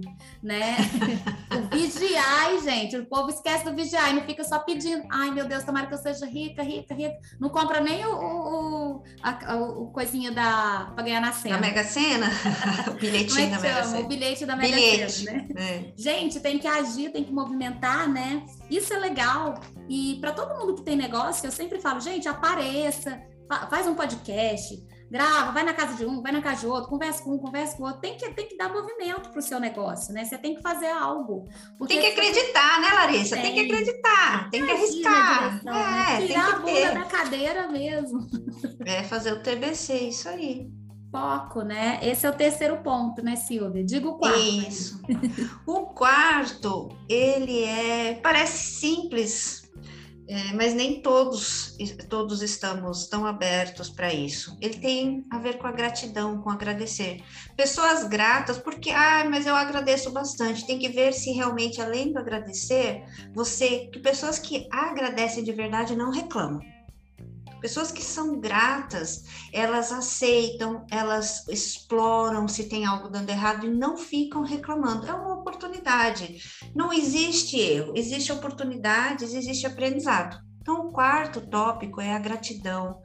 né? 0.43 0.77
o 1.51 1.75
vigiar, 1.75 2.61
gente, 2.63 2.97
o 2.97 3.07
povo 3.07 3.31
esquece 3.31 3.65
do 3.65 3.75
vigiar 3.75 4.11
e 4.11 4.15
não 4.15 4.23
fica 4.23 4.45
só 4.45 4.59
pedindo, 4.59 5.03
ai 5.11 5.31
meu 5.31 5.47
Deus, 5.47 5.65
tomara 5.65 5.87
que 5.87 5.95
eu 5.95 5.99
seja 5.99 6.27
rica, 6.27 6.63
rica, 6.63 6.95
rica, 6.95 7.17
não 7.41 7.49
compra 7.49 7.81
nem 7.81 8.05
o, 8.05 8.13
o, 8.13 9.03
a, 9.23 9.57
o 9.57 9.87
coisinha 9.93 10.31
da 10.31 10.93
para 10.95 11.05
ganhar 11.05 11.21
na 11.21 11.33
cena. 11.33 11.57
Da 11.57 11.61
Mega 11.61 11.85
Sena? 11.85 12.27
o 12.89 12.95
bilhetinho 12.95 13.47
é 13.47 13.51
da 13.51 13.61
Mega 13.61 13.85
Sena. 13.85 14.01
O 14.01 14.09
bilhete 14.09 14.47
da 14.47 14.57
Mega 14.57 14.77
bilhete, 14.77 15.13
Sena, 15.13 15.33
né? 15.33 15.49
É. 15.57 15.93
Gente, 15.97 16.41
tem 16.41 16.59
que 16.59 16.67
agir, 16.67 17.11
tem 17.13 17.25
que 17.25 17.33
movimentar, 17.33 18.09
né? 18.09 18.45
Isso 18.71 18.93
é 18.93 18.99
legal. 18.99 19.55
E 19.89 20.19
para 20.21 20.33
todo 20.33 20.59
mundo 20.59 20.75
que 20.75 20.83
tem 20.83 20.97
negócio, 20.97 21.47
eu 21.47 21.53
sempre 21.53 21.81
falo, 21.81 22.01
gente, 22.01 22.29
apareça, 22.29 23.23
faz 23.71 23.87
um 23.87 23.95
podcast, 23.95 24.83
grava, 25.11 25.53
vai 25.53 25.63
na 25.63 25.73
casa 25.73 25.97
de 25.97 26.07
um, 26.07 26.23
vai 26.23 26.33
na 26.33 26.43
casa 26.43 26.61
de 26.61 26.67
outro, 26.67 26.91
conversa 26.91 27.23
com 27.23 27.35
um, 27.35 27.39
conversa 27.39 27.77
com 27.77 27.85
outro. 27.85 28.01
Tem 28.01 28.17
que, 28.17 28.29
tem 28.31 28.49
que 28.49 28.57
dar 28.57 28.73
movimento 28.73 29.31
para 29.31 29.39
o 29.39 29.43
seu 29.43 29.61
negócio, 29.61 30.13
né? 30.13 30.25
Você 30.25 30.39
tem 30.39 30.55
que 30.55 30.63
fazer 30.63 30.89
algo. 30.89 31.49
Tem 31.87 32.01
que 32.01 32.07
acreditar, 32.07 32.81
né, 32.81 32.89
Larissa? 32.93 33.37
Tem, 33.37 33.45
tem 33.45 33.55
que 33.55 33.73
acreditar, 33.73 34.51
tem 34.51 34.65
que 34.65 34.73
arriscar. 34.73 35.65
Né? 35.65 36.25
É, 36.25 36.27
Tirar 36.27 36.49
a 36.49 36.59
bunda 36.59 36.73
ter. 36.73 36.95
da 36.95 37.05
cadeira 37.05 37.69
mesmo. 37.69 38.27
É, 38.85 39.03
fazer 39.05 39.33
o 39.33 39.43
TBC, 39.43 40.09
isso 40.09 40.29
aí 40.29 40.71
foco, 41.15 41.63
né? 41.63 42.01
Esse 42.03 42.27
é 42.27 42.31
o 42.31 42.35
terceiro 42.35 42.79
ponto, 42.79 43.23
né, 43.23 43.37
Silvia? 43.37 43.85
Diga 43.85 44.09
o 44.09 44.19
quarto. 44.19 44.41
Isso. 44.41 45.01
o 45.65 45.87
quarto, 45.87 46.89
ele 47.09 47.63
é 47.63 48.15
parece 48.21 48.81
simples, 48.81 49.64
É, 50.27 50.55
mas 50.55 50.73
nem 50.73 51.03
todos, 51.03 51.77
todos 52.09 52.41
estamos 52.41 53.07
tão 53.09 53.27
abertos 53.27 53.91
para 53.91 54.13
isso. 54.13 54.57
Ele 54.61 54.79
tem 54.79 55.27
a 55.31 55.39
ver 55.39 55.59
com 55.59 55.67
a 55.67 55.73
gratidão, 55.73 56.41
com 56.41 56.51
agradecer. 56.51 57.23
Pessoas 57.57 58.05
gratas, 58.05 58.59
porque, 58.59 58.91
ah, 58.91 59.27
mas 59.29 59.47
eu 59.47 59.55
agradeço 59.55 60.11
bastante. 60.13 60.67
Tem 60.67 60.79
que 60.79 60.89
ver 60.89 61.13
se 61.13 61.31
realmente, 61.33 61.81
além 61.81 62.13
do 62.13 62.19
agradecer, 62.19 63.05
você, 63.35 63.91
que 63.93 63.99
pessoas 63.99 64.39
que 64.39 64.67
agradecem 64.73 65.45
de 65.45 65.53
verdade 65.53 65.95
não 65.95 66.11
reclamam. 66.11 66.74
Pessoas 67.65 67.91
que 67.91 68.03
são 68.03 68.39
gratas, 68.39 69.25
elas 69.51 69.91
aceitam, 69.91 70.87
elas 70.91 71.49
exploram 71.49 72.47
se 72.47 72.69
tem 72.69 72.85
algo 72.85 73.09
dando 73.09 73.31
errado 73.31 73.65
e 73.65 73.71
não 73.71 73.97
ficam 73.97 74.43
reclamando. 74.43 75.07
É 75.07 75.15
uma 75.15 75.33
oportunidade. 75.33 76.43
Não 76.77 76.93
existe 76.93 77.59
erro, 77.59 77.95
existe 77.97 78.31
oportunidades, 78.31 79.33
existe 79.33 79.67
aprendizado. 79.67 80.37
Então, 80.65 80.87
o 80.87 80.93
quarto 80.93 81.43
tópico 81.43 82.01
é 82.01 82.15
a 82.15 82.19
gratidão. 82.19 83.03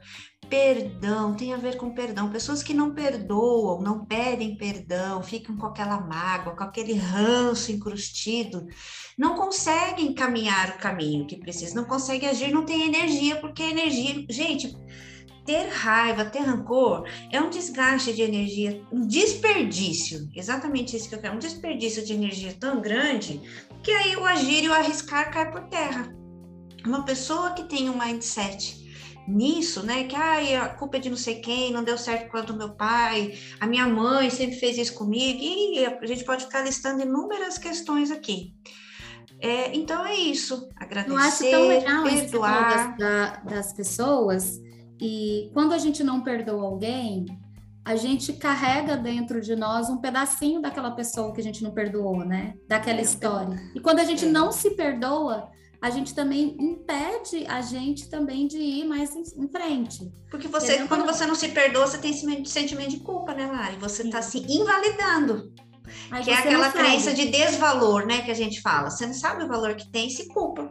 Perdão 0.48 1.34
tem 1.34 1.52
a 1.52 1.58
ver 1.58 1.76
com 1.76 1.92
perdão. 1.92 2.30
Pessoas 2.30 2.62
que 2.62 2.72
não 2.72 2.94
perdoam, 2.94 3.82
não 3.82 4.02
pedem 4.06 4.56
perdão, 4.56 5.22
ficam 5.22 5.54
com 5.58 5.66
aquela 5.66 6.00
mágoa, 6.00 6.56
com 6.56 6.64
aquele 6.64 6.94
ranço 6.94 7.70
encrustido, 7.70 8.66
não 9.16 9.36
conseguem 9.36 10.14
caminhar 10.14 10.70
o 10.70 10.78
caminho 10.78 11.26
que 11.26 11.36
precisa, 11.36 11.74
não 11.74 11.84
conseguem 11.84 12.30
agir, 12.30 12.50
não 12.50 12.64
tem 12.64 12.86
energia, 12.86 13.36
porque 13.36 13.62
energia, 13.62 14.24
gente, 14.30 14.74
ter 15.44 15.68
raiva, 15.68 16.24
ter 16.24 16.40
rancor 16.40 17.06
é 17.30 17.42
um 17.42 17.50
desgaste 17.50 18.14
de 18.14 18.22
energia, 18.22 18.82
um 18.90 19.06
desperdício, 19.06 20.30
exatamente 20.34 20.96
isso 20.96 21.10
que 21.10 21.14
eu 21.14 21.20
quero, 21.20 21.34
um 21.34 21.38
desperdício 21.38 22.02
de 22.06 22.14
energia 22.14 22.56
tão 22.58 22.80
grande 22.80 23.38
que 23.82 23.90
aí 23.90 24.16
o 24.16 24.24
agir 24.24 24.64
e 24.64 24.68
o 24.70 24.72
arriscar 24.72 25.30
cai 25.30 25.52
por 25.52 25.68
terra. 25.68 26.19
Uma 26.84 27.04
pessoa 27.04 27.50
que 27.50 27.64
tem 27.64 27.88
um 27.90 27.98
mindset 27.98 28.80
nisso, 29.26 29.84
né? 29.84 30.04
Que 30.04 30.16
ai, 30.16 30.56
a 30.56 30.68
culpa 30.68 30.96
é 30.96 31.00
de 31.00 31.10
não 31.10 31.16
sei 31.16 31.36
quem, 31.36 31.72
não 31.72 31.84
deu 31.84 31.96
certo 31.96 32.30
quanto 32.30 32.54
meu 32.54 32.70
pai, 32.70 33.38
a 33.60 33.66
minha 33.66 33.86
mãe 33.86 34.30
sempre 34.30 34.56
fez 34.56 34.76
isso 34.76 34.94
comigo, 34.94 35.38
e 35.40 35.84
a 35.84 36.06
gente 36.06 36.24
pode 36.24 36.44
ficar 36.44 36.62
listando 36.62 37.02
inúmeras 37.02 37.58
questões 37.58 38.10
aqui. 38.10 38.54
É, 39.40 39.74
então 39.74 40.04
é 40.04 40.14
isso, 40.14 40.68
agradecer, 40.76 41.12
Eu 41.12 41.18
acho 41.18 41.50
tão 41.50 41.68
legal 41.68 42.04
perdoar. 42.04 42.96
Das, 42.98 43.42
das 43.44 43.72
pessoas, 43.72 44.60
e 45.00 45.50
quando 45.54 45.72
a 45.72 45.78
gente 45.78 46.04
não 46.04 46.20
perdoa 46.20 46.62
alguém, 46.62 47.24
a 47.84 47.96
gente 47.96 48.34
carrega 48.34 48.96
dentro 48.96 49.40
de 49.40 49.56
nós 49.56 49.88
um 49.88 49.96
pedacinho 49.96 50.60
daquela 50.60 50.90
pessoa 50.90 51.32
que 51.32 51.40
a 51.40 51.44
gente 51.44 51.62
não 51.62 51.70
perdoou, 51.70 52.18
né? 52.24 52.54
Daquela 52.68 52.98
é. 52.98 53.02
história. 53.02 53.58
E 53.74 53.80
quando 53.80 54.00
a 54.00 54.04
gente 54.04 54.26
é. 54.26 54.28
não 54.28 54.52
se 54.52 54.70
perdoa, 54.72 55.50
a 55.82 55.88
gente 55.88 56.14
também 56.14 56.56
impede 56.58 57.46
a 57.46 57.62
gente 57.62 58.08
também 58.10 58.46
de 58.46 58.58
ir 58.58 58.84
mais 58.84 59.14
em, 59.14 59.22
em 59.42 59.48
frente. 59.48 60.12
Porque 60.30 60.46
você, 60.46 60.86
quando 60.86 61.06
você 61.06 61.24
não 61.26 61.34
se 61.34 61.48
perdoa, 61.48 61.86
você 61.86 61.98
tem 61.98 62.10
esse 62.10 62.44
sentimento 62.46 62.90
de 62.90 63.00
culpa, 63.00 63.32
né, 63.32 63.46
Lari? 63.46 63.76
Você 63.76 64.02
está 64.02 64.20
se 64.20 64.38
invalidando. 64.48 65.52
Mas 66.10 66.24
que 66.24 66.30
é 66.30 66.34
aquela 66.34 66.70
crença 66.70 67.14
de 67.14 67.30
desvalor, 67.30 68.06
né, 68.06 68.22
que 68.22 68.30
a 68.30 68.34
gente 68.34 68.60
fala. 68.60 68.90
Você 68.90 69.06
não 69.06 69.14
sabe 69.14 69.44
o 69.44 69.48
valor 69.48 69.74
que 69.74 69.90
tem, 69.90 70.10
se 70.10 70.28
culpa. 70.28 70.68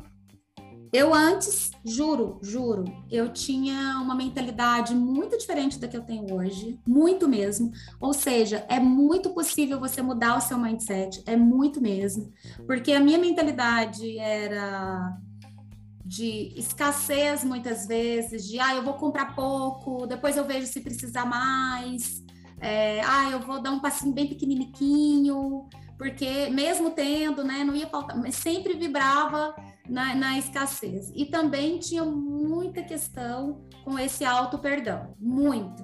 Eu 0.92 1.14
antes, 1.14 1.70
juro, 1.86 2.40
juro, 2.42 2.84
eu 3.12 3.32
tinha 3.32 4.00
uma 4.02 4.16
mentalidade 4.16 4.96
muito 4.96 5.38
diferente 5.38 5.78
da 5.78 5.88
que 5.88 5.96
eu 5.96 6.02
tenho 6.02 6.34
hoje, 6.34 6.80
muito 6.86 7.28
mesmo. 7.28 7.72
Ou 8.02 8.12
seja, 8.12 8.66
é 8.68 8.80
muito 8.80 9.30
possível 9.30 9.80
você 9.80 10.02
mudar 10.02 10.38
o 10.38 10.42
seu 10.42 10.58
mindset, 10.58 11.22
é 11.28 11.36
muito 11.36 11.80
mesmo, 11.80 12.34
porque 12.66 12.92
a 12.92 13.00
minha 13.00 13.20
mentalidade 13.20 14.18
era 14.18 15.16
de 16.04 16.54
escassez 16.58 17.44
muitas 17.44 17.86
vezes, 17.86 18.48
de 18.48 18.60
ah, 18.60 18.74
eu 18.74 18.84
vou 18.84 18.96
comprar 18.96 19.36
pouco, 19.36 20.08
depois 20.08 20.36
eu 20.36 20.44
vejo 20.44 20.66
se 20.66 20.82
precisar 20.82 21.24
mais, 21.24 22.24
é, 22.60 23.02
ah, 23.02 23.30
eu 23.30 23.40
vou 23.42 23.62
dar 23.62 23.70
um 23.70 23.80
passinho 23.80 24.12
bem 24.12 24.26
pequenininho, 24.28 25.68
porque 26.00 26.50
mesmo 26.50 26.90
tendo, 26.90 27.44
né, 27.44 27.64
não 27.64 27.76
ia 27.76 27.86
faltar, 27.86 28.18
mas 28.18 28.36
sempre 28.36 28.74
vibrava 28.74 29.54
na, 29.90 30.16
na 30.16 30.38
escassez. 30.38 31.12
E 31.16 31.26
também 31.26 31.80
tinha 31.80 32.06
muita 32.06 32.84
questão 32.84 33.68
com 33.84 33.98
esse 33.98 34.24
auto-perdão, 34.24 35.16
muito. 35.20 35.84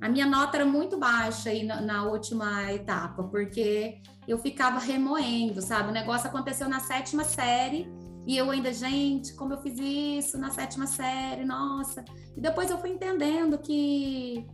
A 0.00 0.08
minha 0.08 0.26
nota 0.26 0.56
era 0.56 0.66
muito 0.66 0.96
baixa 0.96 1.50
aí 1.50 1.64
na, 1.64 1.80
na, 1.80 2.04
última 2.04 2.72
etapa, 2.72 3.22
porque 3.24 4.00
eu 4.26 4.38
ficava 4.38 4.78
remoendo, 4.78 5.60
sabe? 5.60 5.88
O 5.88 5.92
negócio 5.92 6.28
aconteceu 6.28 6.68
na 6.68 6.80
sétima 6.80 7.24
série 7.24 7.90
e 8.26 8.36
eu 8.36 8.50
ainda, 8.50 8.72
gente, 8.72 9.34
como 9.34 9.54
eu 9.54 9.62
fiz 9.62 9.78
isso 9.78 10.38
na 10.38 10.50
sétima 10.50 10.86
série, 10.86 11.44
nossa. 11.44 12.04
E 12.36 12.40
depois 12.40 12.70
eu 12.70 12.78
fui 12.78 12.90
entendendo 12.90 13.58
que 13.58 14.46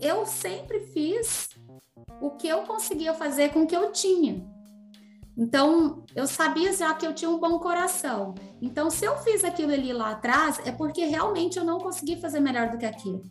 eu 0.00 0.24
sempre 0.24 0.80
fiz 0.92 1.48
o 2.20 2.30
que 2.30 2.46
eu 2.46 2.62
conseguia 2.62 3.14
fazer 3.14 3.52
com 3.52 3.62
o 3.62 3.66
que 3.66 3.76
eu 3.76 3.90
tinha. 3.90 4.46
Então, 5.36 6.04
eu 6.14 6.26
sabia 6.26 6.72
já 6.72 6.94
que 6.94 7.06
eu 7.06 7.14
tinha 7.14 7.30
um 7.30 7.38
bom 7.38 7.58
coração. 7.58 8.34
Então, 8.60 8.88
se 8.88 9.04
eu 9.04 9.18
fiz 9.18 9.44
aquilo 9.44 9.72
ali 9.72 9.92
lá 9.92 10.12
atrás, 10.12 10.58
é 10.64 10.72
porque 10.72 11.04
realmente 11.04 11.58
eu 11.58 11.64
não 11.64 11.78
consegui 11.78 12.20
fazer 12.20 12.40
melhor 12.40 12.70
do 12.70 12.78
que 12.78 12.86
aquilo. 12.86 13.22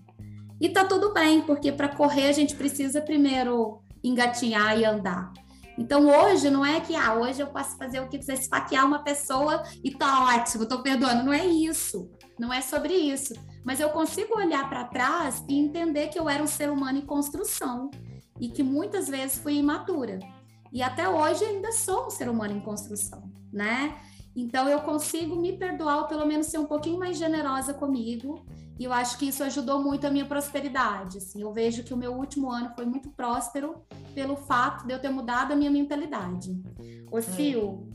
E 0.61 0.69
tá 0.69 0.85
tudo 0.85 1.13
bem, 1.13 1.41
porque 1.41 1.71
para 1.71 1.89
correr 1.89 2.27
a 2.27 2.31
gente 2.31 2.55
precisa 2.55 3.01
primeiro 3.01 3.79
engatinhar 4.03 4.79
e 4.79 4.85
andar. 4.85 5.33
Então, 5.77 6.07
hoje 6.07 6.49
não 6.49 6.65
é 6.65 6.79
que, 6.79 6.95
ah, 6.95 7.15
hoje 7.15 7.41
eu 7.41 7.47
posso 7.47 7.75
fazer 7.75 7.99
o 7.99 8.07
que 8.07 8.19
quiser, 8.19 8.35
esfaquear 8.35 8.85
uma 8.85 8.99
pessoa 8.99 9.63
e 9.83 9.91
tá 9.91 10.35
ótimo, 10.35 10.65
tô 10.65 10.81
perdoando. 10.81 11.23
Não 11.23 11.33
é 11.33 11.45
isso. 11.45 12.09
Não 12.39 12.53
é 12.53 12.61
sobre 12.61 12.93
isso. 12.93 13.33
Mas 13.63 13.79
eu 13.79 13.89
consigo 13.89 14.37
olhar 14.37 14.69
para 14.69 14.85
trás 14.85 15.43
e 15.49 15.57
entender 15.57 16.07
que 16.07 16.19
eu 16.19 16.29
era 16.29 16.43
um 16.43 16.47
ser 16.47 16.69
humano 16.69 16.99
em 16.99 17.05
construção 17.05 17.89
e 18.39 18.49
que 18.49 18.61
muitas 18.61 19.07
vezes 19.07 19.37
fui 19.37 19.55
imatura. 19.55 20.19
E 20.75 20.83
até 20.83 21.07
hoje 21.07 21.45
ainda 21.45 21.71
sou 21.71 22.07
um 22.07 22.09
ser 22.09 22.27
humano 22.27 22.53
em 22.53 22.59
construção, 22.59 23.31
né? 23.49 23.97
Então 24.35 24.67
eu 24.67 24.81
consigo 24.81 25.33
me 25.37 25.57
perdoar, 25.57 25.99
ou 25.99 26.07
pelo 26.07 26.25
menos 26.25 26.47
ser 26.47 26.57
um 26.57 26.65
pouquinho 26.65 26.99
mais 26.99 27.17
generosa 27.17 27.73
comigo. 27.73 28.45
E 28.77 28.83
eu 28.83 28.91
acho 28.91 29.17
que 29.17 29.25
isso 29.25 29.41
ajudou 29.41 29.81
muito 29.81 30.05
a 30.05 30.09
minha 30.09 30.25
prosperidade. 30.25 31.19
Assim, 31.19 31.41
eu 31.41 31.53
vejo 31.53 31.81
que 31.81 31.93
o 31.93 31.97
meu 31.97 32.11
último 32.11 32.51
ano 32.51 32.73
foi 32.75 32.85
muito 32.85 33.09
próspero 33.09 33.85
pelo 34.13 34.35
fato 34.35 34.85
de 34.85 34.91
eu 34.91 34.99
ter 34.99 35.07
mudado 35.07 35.53
a 35.53 35.55
minha 35.55 35.71
mentalidade. 35.71 36.61
Ô, 37.09 37.21
Sil, 37.23 37.87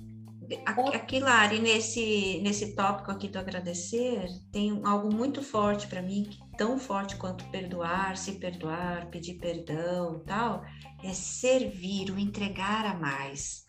Aqui, 0.93 1.21
Lari, 1.21 1.61
nesse, 1.61 2.41
nesse 2.43 2.75
tópico 2.75 3.11
aqui 3.11 3.29
do 3.29 3.39
agradecer, 3.39 4.27
tem 4.51 4.81
algo 4.85 5.15
muito 5.15 5.43
forte 5.43 5.87
para 5.87 6.03
mim, 6.03 6.29
tão 6.59 6.77
forte 6.77 7.17
quanto 7.17 7.45
perdoar, 7.51 8.17
se 8.17 8.33
perdoar, 8.33 9.07
pedir 9.11 9.35
perdão 9.35 10.25
tal, 10.27 10.65
é 11.05 11.13
servir, 11.13 12.11
o 12.11 12.19
entregar 12.19 12.85
a 12.85 12.95
mais. 12.95 13.65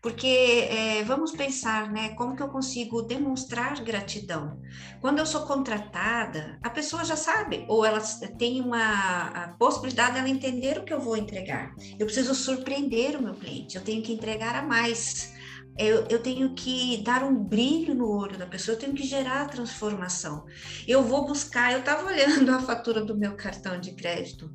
Porque 0.00 0.26
é, 0.26 1.02
vamos 1.04 1.32
pensar, 1.32 1.90
né? 1.90 2.10
Como 2.10 2.34
que 2.34 2.42
eu 2.42 2.48
consigo 2.48 3.02
demonstrar 3.02 3.82
gratidão? 3.82 4.58
Quando 5.00 5.18
eu 5.18 5.26
sou 5.26 5.42
contratada, 5.42 6.58
a 6.62 6.70
pessoa 6.70 7.04
já 7.04 7.16
sabe, 7.16 7.66
ou 7.68 7.84
ela 7.84 8.00
tem 8.38 8.60
uma 8.60 9.54
possibilidade 9.58 10.14
dela 10.14 10.28
entender 10.28 10.78
o 10.78 10.84
que 10.84 10.92
eu 10.92 11.00
vou 11.00 11.16
entregar. 11.16 11.74
Eu 11.98 12.06
preciso 12.06 12.34
surpreender 12.34 13.16
o 13.16 13.22
meu 13.22 13.34
cliente, 13.34 13.76
eu 13.76 13.84
tenho 13.84 14.02
que 14.02 14.12
entregar 14.12 14.54
a 14.54 14.62
mais 14.62 15.38
eu, 15.78 16.06
eu, 16.08 16.22
tenho 16.22 16.54
que 16.54 17.02
dar 17.02 17.22
um 17.22 17.34
brilho 17.34 17.94
no 17.94 18.08
olho 18.10 18.36
da 18.36 18.46
pessoa, 18.46 18.74
eu 18.74 18.78
tenho 18.78 18.94
que 18.94 19.02
gerar 19.02 19.48
transformação. 19.48 20.44
Eu 20.86 21.02
vou 21.02 21.26
buscar, 21.26 21.72
eu 21.72 21.80
estava 21.80 22.06
olhando 22.10 22.50
a 22.50 22.60
fatura 22.60 23.04
do 23.04 23.16
meu 23.16 23.34
cartão 23.36 23.80
de 23.80 23.92
crédito 23.92 24.50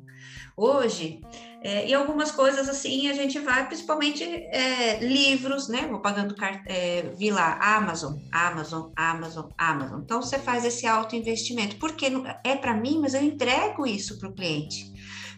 hoje, 0.56 1.20
é, 1.62 1.86
e 1.86 1.92
algumas 1.92 2.30
coisas 2.30 2.68
assim 2.68 3.08
a 3.08 3.12
gente 3.12 3.38
vai, 3.40 3.66
principalmente 3.66 4.22
é, 4.22 4.98
livros, 5.00 5.68
né? 5.68 5.86
Vou 5.86 6.00
pagando, 6.00 6.34
é, 6.66 7.12
vi 7.18 7.30
lá, 7.30 7.58
Amazon, 7.60 8.14
Amazon, 8.32 8.90
Amazon, 8.96 9.50
Amazon. 9.58 10.00
Então 10.02 10.22
você 10.22 10.38
faz 10.38 10.64
esse 10.64 10.86
alto 10.86 11.14
investimento, 11.14 11.76
porque 11.76 12.06
é 12.44 12.56
para 12.56 12.74
mim, 12.74 13.00
mas 13.00 13.14
eu 13.14 13.22
entrego 13.22 13.86
isso 13.86 14.18
para 14.18 14.28
o 14.28 14.32
cliente. 14.32 14.92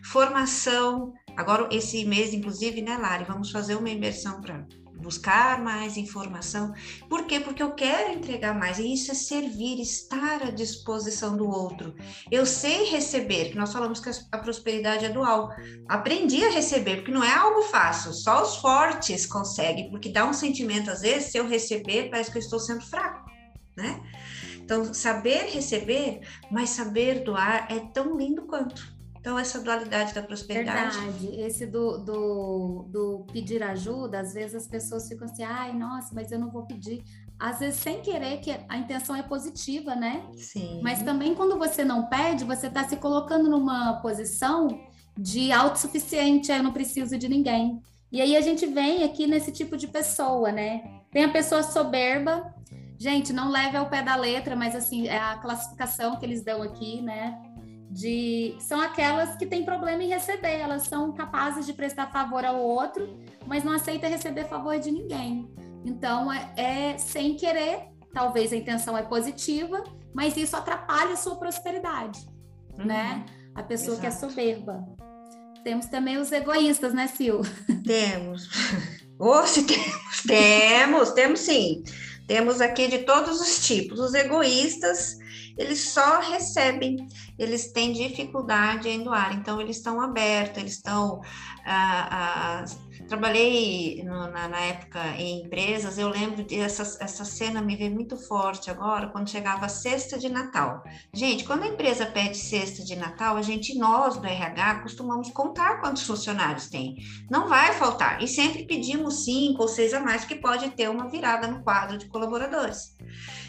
Formação, 0.04 1.12
agora 1.36 1.68
esse 1.72 2.04
mês, 2.04 2.32
inclusive, 2.32 2.80
né, 2.82 2.96
Lari, 2.96 3.24
vamos 3.24 3.50
fazer 3.50 3.74
uma 3.74 3.90
imersão 3.90 4.40
para 4.40 4.64
buscar 4.98 5.62
mais 5.62 5.96
informação. 5.96 6.74
Por 7.08 7.24
quê? 7.26 7.40
Porque 7.40 7.62
eu 7.62 7.72
quero 7.72 8.12
entregar 8.12 8.54
mais. 8.54 8.78
E 8.78 8.92
isso 8.92 9.10
é 9.10 9.14
servir, 9.14 9.80
estar 9.80 10.42
à 10.42 10.50
disposição 10.50 11.36
do 11.36 11.48
outro. 11.48 11.94
Eu 12.30 12.44
sei 12.44 12.90
receber, 12.90 13.50
que 13.50 13.56
nós 13.56 13.72
falamos 13.72 14.00
que 14.00 14.10
a 14.32 14.38
prosperidade 14.38 15.04
é 15.04 15.08
dual. 15.08 15.50
Aprendi 15.88 16.44
a 16.44 16.50
receber, 16.50 16.96
porque 16.96 17.12
não 17.12 17.24
é 17.24 17.32
algo 17.32 17.62
fácil. 17.62 18.12
Só 18.12 18.42
os 18.42 18.56
fortes 18.56 19.26
conseguem, 19.26 19.90
porque 19.90 20.08
dá 20.08 20.26
um 20.26 20.32
sentimento, 20.32 20.90
às 20.90 21.00
vezes, 21.00 21.30
se 21.30 21.38
eu 21.38 21.46
receber, 21.46 22.10
parece 22.10 22.30
que 22.30 22.38
eu 22.38 22.42
estou 22.42 22.58
sendo 22.58 22.84
fraco, 22.84 23.30
né? 23.76 24.02
Então, 24.56 24.92
saber 24.92 25.46
receber, 25.46 26.20
mas 26.50 26.70
saber 26.70 27.24
doar 27.24 27.66
é 27.70 27.80
tão 27.80 28.18
lindo 28.18 28.42
quanto. 28.42 28.97
Então, 29.20 29.38
essa 29.38 29.60
dualidade 29.60 30.14
da 30.14 30.22
prosperidade. 30.22 30.96
Verdade. 30.96 31.40
Esse 31.40 31.66
do, 31.66 31.98
do, 31.98 32.86
do 32.88 33.26
pedir 33.32 33.62
ajuda, 33.62 34.20
às 34.20 34.32
vezes 34.32 34.54
as 34.54 34.66
pessoas 34.66 35.08
ficam 35.08 35.26
assim, 35.26 35.42
ai, 35.42 35.72
nossa, 35.72 36.14
mas 36.14 36.30
eu 36.32 36.38
não 36.38 36.50
vou 36.50 36.64
pedir. 36.66 37.02
às 37.38 37.60
vezes 37.60 37.80
sem 37.80 38.00
querer, 38.00 38.38
que 38.40 38.50
a 38.68 38.76
intenção 38.76 39.14
é 39.14 39.22
positiva, 39.22 39.94
né? 39.94 40.24
Sim. 40.36 40.80
Mas 40.82 41.02
também 41.02 41.34
quando 41.34 41.56
você 41.56 41.84
não 41.84 42.06
pede, 42.08 42.44
você 42.44 42.66
está 42.66 42.86
se 42.88 42.96
colocando 42.96 43.48
numa 43.48 44.00
posição 44.00 44.68
de 45.16 45.52
autossuficiente, 45.52 46.50
eu 46.50 46.62
não 46.62 46.72
preciso 46.72 47.16
de 47.16 47.28
ninguém. 47.28 47.80
E 48.10 48.20
aí 48.20 48.36
a 48.36 48.40
gente 48.40 48.66
vem 48.66 49.04
aqui 49.04 49.26
nesse 49.26 49.52
tipo 49.52 49.76
de 49.76 49.86
pessoa, 49.86 50.50
né? 50.50 51.02
Tem 51.10 51.24
a 51.24 51.28
pessoa 51.28 51.62
soberba, 51.62 52.54
gente, 52.98 53.32
não 53.32 53.50
leve 53.50 53.76
ao 53.76 53.88
pé 53.88 54.02
da 54.02 54.16
letra, 54.16 54.56
mas 54.56 54.74
assim, 54.74 55.06
é 55.06 55.18
a 55.18 55.36
classificação 55.36 56.16
que 56.16 56.24
eles 56.24 56.42
dão 56.42 56.62
aqui, 56.62 57.02
né? 57.02 57.38
De 57.90 58.56
são 58.60 58.80
aquelas 58.80 59.36
que 59.36 59.46
têm 59.46 59.64
problema 59.64 60.02
em 60.02 60.08
receber, 60.08 60.58
elas 60.58 60.82
são 60.82 61.12
capazes 61.12 61.64
de 61.64 61.72
prestar 61.72 62.12
favor 62.12 62.44
ao 62.44 62.60
outro, 62.60 63.18
mas 63.46 63.64
não 63.64 63.72
aceita 63.72 64.06
receber 64.06 64.44
favor 64.44 64.78
de 64.78 64.90
ninguém. 64.90 65.50
Então, 65.84 66.30
é, 66.30 66.52
é 66.56 66.98
sem 66.98 67.34
querer, 67.34 67.88
talvez 68.12 68.52
a 68.52 68.56
intenção 68.56 68.96
é 68.96 69.02
positiva, 69.02 69.82
mas 70.12 70.36
isso 70.36 70.56
atrapalha 70.56 71.12
a 71.12 71.16
sua 71.16 71.36
prosperidade, 71.36 72.20
uhum. 72.78 72.84
né? 72.84 73.24
A 73.54 73.62
pessoa 73.62 73.96
Exato. 73.96 74.00
que 74.00 74.06
é 74.06 74.10
soberba. 74.10 74.84
Temos 75.64 75.86
também 75.86 76.18
os 76.18 76.30
egoístas, 76.30 76.92
né, 76.92 77.06
Sil? 77.08 77.40
Temos. 77.84 78.48
Ou 79.18 79.44
se 79.46 79.64
temos, 79.64 80.22
temos, 80.26 81.10
temos 81.10 81.40
sim. 81.40 81.82
Temos 82.28 82.60
aqui 82.60 82.88
de 82.88 82.98
todos 82.98 83.40
os 83.40 83.66
tipos. 83.66 83.98
Os 83.98 84.12
egoístas, 84.12 85.16
eles 85.56 85.80
só 85.88 86.20
recebem, 86.20 87.08
eles 87.38 87.72
têm 87.72 87.94
dificuldade 87.94 88.86
em 88.86 89.02
doar, 89.02 89.34
então 89.34 89.58
eles 89.58 89.78
estão 89.78 89.98
abertos, 89.98 90.58
eles 90.58 90.74
estão 90.74 91.22
ah, 91.64 92.08
ah, 92.10 92.64
trabalhei 93.06 94.02
no, 94.04 94.30
na, 94.30 94.48
na, 94.48 94.60
época 94.60 95.00
em 95.16 95.42
empresas, 95.44 95.98
eu 95.98 96.08
lembro 96.08 96.44
dessa 96.44 96.82
essa 97.02 97.24
cena 97.24 97.60
me 97.60 97.76
veio 97.76 97.92
muito 97.92 98.16
forte 98.16 98.70
agora, 98.70 99.08
quando 99.08 99.30
chegava 99.30 99.66
a 99.66 99.68
cesta 99.68 100.18
de 100.18 100.28
Natal. 100.28 100.82
Gente, 101.12 101.44
quando 101.44 101.62
a 101.62 101.68
empresa 101.68 102.06
pede 102.06 102.36
cesta 102.36 102.82
de 102.82 102.96
Natal, 102.96 103.36
a 103.36 103.42
gente, 103.42 103.76
nós 103.78 104.16
do 104.16 104.26
RH, 104.26 104.80
costumamos 104.82 105.30
contar 105.30 105.80
quantos 105.80 106.02
funcionários 106.02 106.68
tem. 106.68 106.96
Não 107.30 107.48
vai 107.48 107.72
faltar. 107.72 108.22
E 108.22 108.28
sempre 108.28 108.64
pedimos 108.64 109.24
cinco 109.24 109.62
ou 109.62 109.68
seis 109.68 109.94
a 109.94 110.00
mais, 110.00 110.22
porque 110.22 110.36
pode 110.36 110.70
ter 110.70 110.88
uma 110.88 111.08
virada 111.08 111.46
no 111.46 111.62
quadro 111.62 111.98
de 111.98 112.06
colaboradores. 112.06 112.96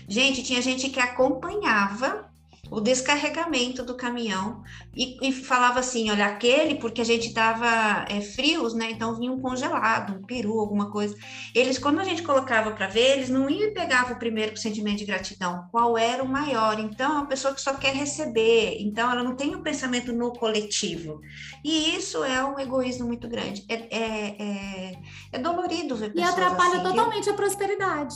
Gente, 0.08 0.44
tinha 0.44 0.62
gente 0.62 0.90
que 0.90 1.00
acompanhava 1.00 2.29
o 2.72 2.80
descarregamento 2.80 3.84
do 3.84 3.96
caminhão 3.96 4.64
e, 4.96 5.18
e, 5.28 5.32
falava 5.32 5.80
assim, 5.80 6.10
olha, 6.12 6.26
aquele, 6.26 6.76
porque 6.76 7.02
a 7.02 7.06
gente 7.06 7.28
estava 7.28 8.06
é, 8.08 8.22
frios, 8.22 8.74
né? 8.74 8.92
Então 8.92 9.16
vinha 9.16 9.32
um 9.32 9.40
congelado, 9.40 10.14
um 10.14 10.24
peru, 10.24 10.60
alguma 10.60 10.92
coisa. 10.92 11.16
Eles, 11.56 11.80
quando 11.80 12.00
a 12.00 12.04
gente 12.04 12.22
colocava 12.22 12.72
para 12.72 12.88
ver, 12.88 13.18
eles 13.18 13.30
não 13.30 13.50
iam 13.50 13.70
e 13.70 13.74
pegavam 13.74 14.16
o 14.16 14.20
primeiro 14.20 14.58
sentimento 14.58 15.00
de 15.00 15.06
gratidão, 15.06 15.68
qual 15.72 15.98
era 15.98 16.24
o 16.24 16.28
maior. 16.28 16.80
Então, 16.80 17.12
é 17.12 17.16
uma 17.16 17.28
pessoa 17.28 17.54
que 17.54 17.62
só 17.62 17.74
quer 17.74 17.94
receber, 17.94 18.78
então 18.80 19.12
ela 19.12 19.24
não 19.24 19.36
tem 19.36 19.56
o 19.56 19.60
um 19.60 19.64
pensamento 19.64 20.14
no 20.14 20.34
coletivo. 20.34 21.22
E 21.64 21.96
isso 21.96 22.24
é 22.24 22.44
um 22.44 22.60
egoísmo 22.60 23.08
muito 23.08 23.28
grande. 23.28 23.66
É, 23.68 23.76
é, 23.76 24.36
é, 24.40 25.00
é 25.34 25.40
dolorido 25.40 25.96
ver 25.96 26.12
E 26.16 26.22
atrapalha 26.22 26.76
assim, 26.76 26.84
totalmente 26.84 27.30
a 27.30 27.34
prosperidade. 27.34 28.16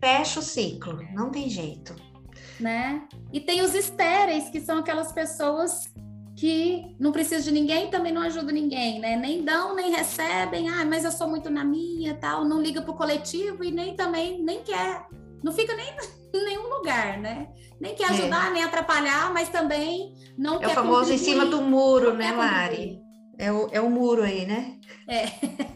Fecha 0.00 0.40
o 0.40 0.42
ciclo, 0.42 0.98
não 1.14 1.30
tem 1.30 1.48
jeito 1.48 1.94
né? 2.62 3.06
E 3.32 3.40
tem 3.40 3.60
os 3.62 3.74
estéreis, 3.74 4.48
que 4.48 4.60
são 4.60 4.78
aquelas 4.78 5.12
pessoas 5.12 5.92
que 6.34 6.96
não 6.98 7.12
precisam 7.12 7.44
de 7.44 7.52
ninguém 7.52 7.90
também 7.90 8.12
não 8.12 8.22
ajudam 8.22 8.54
ninguém, 8.54 8.98
né? 8.98 9.16
Nem 9.16 9.44
dão, 9.44 9.74
nem 9.74 9.92
recebem, 9.92 10.68
ah, 10.68 10.84
mas 10.84 11.04
eu 11.04 11.12
sou 11.12 11.28
muito 11.28 11.50
na 11.50 11.64
minha, 11.64 12.14
tal, 12.14 12.44
não 12.44 12.60
liga 12.60 12.80
pro 12.80 12.94
coletivo 12.94 13.62
e 13.62 13.70
nem 13.70 13.94
também, 13.94 14.42
nem 14.42 14.62
quer, 14.62 15.06
não 15.42 15.52
fica 15.52 15.74
nem 15.74 15.86
em 16.34 16.44
nenhum 16.44 16.68
lugar, 16.68 17.18
né? 17.18 17.48
Nem 17.80 17.94
quer 17.94 18.04
é. 18.04 18.14
ajudar, 18.14 18.48
é. 18.48 18.52
nem 18.54 18.62
atrapalhar, 18.62 19.32
mas 19.32 19.48
também 19.48 20.14
não 20.38 20.56
é 20.56 20.60
quer. 20.60 20.68
É 20.68 20.68
o 20.68 20.74
famoso 20.74 21.12
em 21.12 21.18
cima 21.18 21.44
do 21.44 21.60
muro, 21.60 22.14
né, 22.14 22.32
Mari? 22.32 22.98
É 23.38 23.52
o, 23.52 23.68
é 23.72 23.80
o 23.80 23.90
muro 23.90 24.22
aí, 24.22 24.46
né? 24.46 24.78
É. 25.08 25.26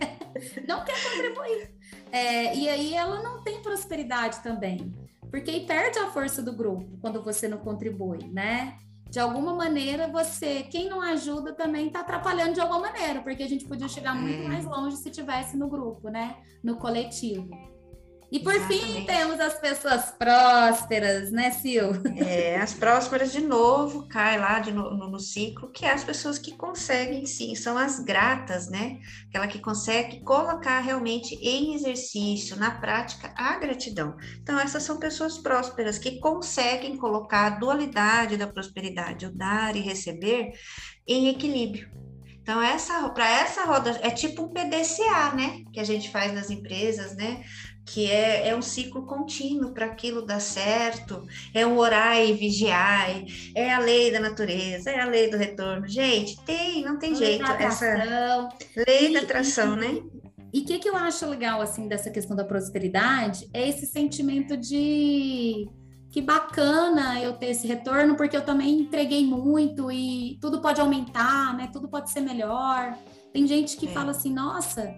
não 0.67 0.85
quer 0.85 0.97
contribuir. 1.03 1.71
É, 2.13 2.57
e 2.57 2.69
aí 2.69 2.95
ela 2.95 3.23
não 3.23 3.43
tem 3.43 3.61
prosperidade 3.61 4.41
também. 4.41 4.95
Porque 5.31 5.51
aí 5.51 5.67
perde 5.67 5.99
a 5.99 6.11
força 6.11 6.43
do 6.43 6.53
grupo 6.53 6.99
quando 7.01 7.23
você 7.23 7.49
não 7.49 7.59
contribui, 7.59 8.27
né? 8.33 8.79
De 9.11 9.21
alguma 9.21 9.55
maneira, 9.55 10.09
você, 10.09 10.65
quem 10.65 10.89
não 10.89 11.01
ajuda 11.01 11.55
também 11.55 11.87
está 11.87 12.01
atrapalhando 12.01 12.55
de 12.55 12.61
alguma 12.61 12.81
maneira, 12.81 13.23
porque 13.23 13.43
a 13.43 13.49
gente 13.49 13.65
podia 13.65 13.89
chegar 13.89 14.15
muito 14.15 14.43
é. 14.43 14.49
mais 14.49 14.65
longe 14.65 14.97
se 14.97 15.11
tivesse 15.11 15.57
no 15.57 15.69
grupo, 15.69 16.09
né? 16.09 16.37
No 16.63 16.77
coletivo. 16.77 17.49
E 18.31 18.41
por 18.41 18.55
Exatamente. 18.55 18.93
fim, 18.93 19.05
temos 19.05 19.39
as 19.39 19.55
pessoas 19.61 20.11
prósperas, 20.11 21.31
né, 21.31 21.53
Sil? 21.55 21.95
É, 22.17 22.57
as 22.57 22.75
prósperas 22.75 23.31
de 23.31 23.41
novo, 23.41 24.09
cai 24.09 24.39
lá 24.39 24.59
de 24.59 24.73
no, 24.73 24.97
no, 24.97 25.09
no, 25.09 25.21
ciclo, 25.21 25.71
que 25.71 25.85
é 25.85 25.93
as 25.93 26.03
pessoas 26.03 26.39
que 26.39 26.57
conseguem, 26.57 27.25
sim, 27.25 27.55
são 27.55 27.79
as 27.79 28.01
gratas, 28.01 28.69
né? 28.69 28.99
Aquela 29.29 29.47
que 29.47 29.61
consegue 29.61 30.25
colocar 30.25 30.81
realmente 30.81 31.37
em 31.37 31.75
exercício, 31.75 32.57
na 32.57 32.73
prática, 32.73 33.33
a 33.37 33.59
gratidão. 33.59 34.17
Então, 34.43 34.59
essas 34.59 34.83
são 34.83 34.99
pessoas 34.99 35.39
prósperas 35.39 35.97
que 35.97 36.19
conseguem 36.19 36.97
colocar 36.97 37.47
a 37.47 37.51
dualidade 37.51 38.37
da 38.37 38.47
prosperidade, 38.47 39.27
o 39.27 39.33
dar 39.33 39.77
e 39.77 39.81
receber, 39.81 40.53
em 41.07 41.29
equilíbrio. 41.29 41.89
Então, 42.47 42.63
essa 42.63 43.09
para 43.11 43.29
essa 43.29 43.65
roda 43.65 43.99
é 44.03 44.09
tipo 44.09 44.45
um 44.45 44.49
PDCA, 44.49 45.35
né? 45.35 45.65
Que 45.73 45.81
a 45.81 45.85
gente 45.85 46.13
faz 46.13 46.33
nas 46.33 46.49
empresas, 46.49 47.17
né? 47.17 47.43
Que 47.87 48.11
é, 48.11 48.49
é 48.49 48.57
um 48.57 48.61
ciclo 48.61 49.07
contínuo 49.07 49.73
para 49.73 49.87
aquilo 49.87 50.27
dar 50.27 50.41
certo, 50.41 51.25
é 51.55 51.65
um 51.65 51.79
orar 51.79 52.21
e 52.21 52.33
vigiar, 52.33 53.09
é 53.55 53.73
a 53.73 53.79
lei 53.79 54.11
da 54.11 54.19
natureza, 54.19 54.91
é 54.91 55.01
a 55.01 55.07
lei 55.07 55.31
do 55.31 55.37
retorno. 55.37 55.87
Gente, 55.87 56.37
tem, 56.45 56.83
não 56.83 56.99
tem 56.99 57.15
lei 57.15 57.39
jeito. 57.39 57.45
Essa 57.45 58.49
lei 58.87 59.13
da 59.13 59.21
atração, 59.21 59.77
né? 59.77 60.03
E 60.53 60.61
o 60.61 60.65
que, 60.65 60.79
que 60.81 60.89
eu 60.89 60.97
acho 60.97 61.27
legal, 61.27 61.61
assim, 61.61 61.87
dessa 61.87 62.11
questão 62.11 62.37
da 62.37 62.45
prosperidade 62.45 63.49
é 63.55 63.69
esse 63.69 63.87
sentimento 63.87 64.57
de 64.57 65.69
que 66.11 66.21
bacana 66.21 67.21
eu 67.21 67.35
ter 67.35 67.51
esse 67.51 67.67
retorno, 67.67 68.17
porque 68.17 68.37
eu 68.37 68.45
também 68.45 68.81
entreguei 68.81 69.25
muito 69.25 69.93
e 69.93 70.39
tudo 70.41 70.61
pode 70.61 70.81
aumentar, 70.81 71.55
né? 71.57 71.69
Tudo 71.73 71.89
pode 71.89 72.11
ser 72.11 72.21
melhor. 72.21 72.97
Tem 73.33 73.47
gente 73.47 73.77
que 73.77 73.87
é. 73.87 73.91
fala 73.91 74.11
assim, 74.11 74.33
nossa, 74.33 74.95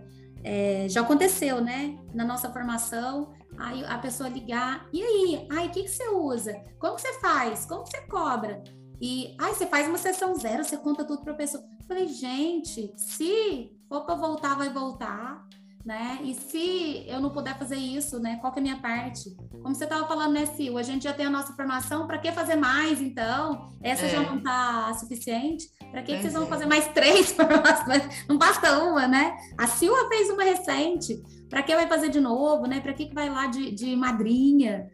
é, 0.48 0.88
já 0.88 1.02
aconteceu, 1.02 1.60
né? 1.60 1.98
Na 2.14 2.24
nossa 2.24 2.50
formação, 2.50 3.34
aí 3.58 3.84
a 3.84 3.98
pessoa 3.98 4.30
ligar, 4.30 4.88
e 4.90 5.02
aí? 5.02 5.46
Ai, 5.50 5.66
o 5.66 5.70
que, 5.70 5.82
que 5.82 5.90
você 5.90 6.08
usa? 6.08 6.54
Como 6.78 6.96
que 6.96 7.02
você 7.02 7.20
faz? 7.20 7.66
Como 7.66 7.84
que 7.84 7.90
você 7.90 8.00
cobra? 8.06 8.64
E, 8.98 9.36
ai, 9.38 9.52
você 9.52 9.66
faz 9.66 9.86
uma 9.86 9.98
sessão 9.98 10.34
zero, 10.34 10.64
você 10.64 10.78
conta 10.78 11.04
tudo 11.04 11.22
para 11.22 11.34
a 11.34 11.36
pessoa. 11.36 11.62
Falei, 11.86 12.08
gente, 12.08 12.94
se 12.96 13.76
for 13.90 14.06
para 14.06 14.14
voltar, 14.14 14.56
vai 14.56 14.70
voltar 14.70 15.46
né? 15.88 16.18
E 16.22 16.34
se 16.34 17.06
eu 17.08 17.18
não 17.18 17.30
puder 17.30 17.56
fazer 17.56 17.76
isso, 17.76 18.20
né? 18.20 18.36
Qual 18.42 18.52
que 18.52 18.58
é 18.58 18.60
a 18.60 18.62
minha 18.62 18.76
parte? 18.76 19.34
Como 19.62 19.74
você 19.74 19.84
estava 19.84 20.06
falando, 20.06 20.34
né, 20.34 20.44
Sil? 20.52 20.76
A 20.76 20.82
gente 20.82 21.04
já 21.04 21.14
tem 21.14 21.24
a 21.24 21.30
nossa 21.30 21.54
formação, 21.54 22.06
para 22.06 22.18
que 22.18 22.30
fazer 22.30 22.56
mais, 22.56 23.00
então? 23.00 23.70
Essa 23.82 24.04
é. 24.04 24.10
já 24.10 24.20
não 24.20 24.36
está 24.36 24.92
suficiente? 25.00 25.66
Para 25.90 26.02
que, 26.02 26.14
que 26.14 26.20
vocês 26.20 26.34
vão 26.34 26.46
fazer 26.46 26.66
mais 26.66 26.88
três 26.92 27.32
formações? 27.32 28.26
Não 28.28 28.36
basta 28.36 28.80
uma, 28.80 29.08
né? 29.08 29.34
A 29.56 29.66
Silva 29.66 30.06
fez 30.10 30.28
uma 30.28 30.44
recente. 30.44 31.22
Para 31.48 31.62
que 31.62 31.74
vai 31.74 31.88
fazer 31.88 32.10
de 32.10 32.20
novo, 32.20 32.66
né? 32.66 32.80
Para 32.80 32.92
que, 32.92 33.06
que 33.06 33.14
vai 33.14 33.30
lá 33.30 33.46
de, 33.46 33.70
de 33.70 33.96
madrinha? 33.96 34.90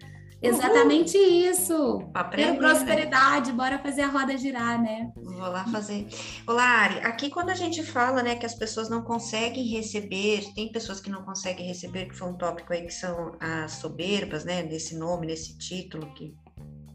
Exatamente 0.47 1.17
Uhul. 1.17 1.51
isso. 1.51 2.11
Aprender, 2.15 2.45
Quero 2.45 2.59
prosperidade, 2.59 3.51
né? 3.51 3.57
bora 3.57 3.79
fazer 3.79 4.03
a 4.03 4.09
roda 4.09 4.37
girar, 4.37 4.81
né? 4.81 5.11
Vou 5.17 5.39
lá 5.39 5.65
fazer. 5.67 6.07
Olá, 6.47 6.65
Ari, 6.65 6.99
aqui 7.01 7.31
quando 7.31 7.51
a 7.51 7.55
gente 7.55 7.83
fala, 7.83 8.23
né, 8.23 8.37
que 8.37 8.47
as 8.47 8.55
pessoas 8.55 8.89
não 8.89 9.03
conseguem 9.03 9.67
receber, 9.67 10.53
tem 10.55 10.71
pessoas 10.71 11.01
que 11.01 11.11
não 11.11 11.23
conseguem 11.25 11.67
receber, 11.67 12.07
que 12.07 12.17
foi 12.17 12.29
um 12.29 12.37
tópico 12.37 12.73
aí 12.73 12.83
que 12.83 12.93
são 12.93 13.37
as 13.41 13.73
soberbas, 13.73 14.45
né, 14.45 14.63
nesse 14.63 14.97
nome, 14.97 15.27
nesse 15.27 15.57
título 15.59 16.13
que, 16.15 16.35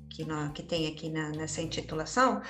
que, 0.10 0.26
nós, 0.26 0.52
que 0.52 0.64
tem 0.64 0.88
aqui 0.88 1.10
na, 1.10 1.30
nessa 1.30 1.62
intitulação. 1.62 2.42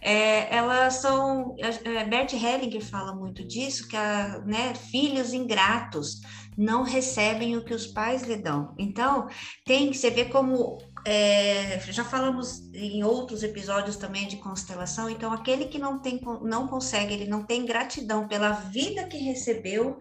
É, 0.00 0.54
elas 0.54 0.94
são, 0.94 1.56
é, 1.58 2.04
Bert 2.04 2.32
Hellinger 2.32 2.84
fala 2.84 3.14
muito 3.14 3.44
disso, 3.44 3.88
que 3.88 3.96
a, 3.96 4.38
né, 4.46 4.74
filhos 4.74 5.32
ingratos 5.32 6.20
não 6.56 6.82
recebem 6.82 7.56
o 7.56 7.64
que 7.64 7.74
os 7.74 7.86
pais 7.86 8.22
lhe 8.22 8.36
dão. 8.36 8.74
Então, 8.78 9.28
tem 9.64 9.90
que 9.90 9.96
você 9.96 10.10
ver 10.10 10.28
como 10.28 10.78
é, 11.10 11.80
já 11.88 12.04
falamos 12.04 12.70
em 12.74 13.02
outros 13.02 13.42
episódios 13.42 13.96
também 13.96 14.28
de 14.28 14.36
constelação. 14.36 15.08
Então, 15.08 15.32
aquele 15.32 15.64
que 15.64 15.78
não 15.78 15.98
tem, 16.00 16.20
não 16.42 16.68
consegue, 16.68 17.14
ele 17.14 17.26
não 17.26 17.42
tem 17.44 17.64
gratidão 17.64 18.28
pela 18.28 18.50
vida 18.50 19.04
que 19.04 19.16
recebeu, 19.16 20.00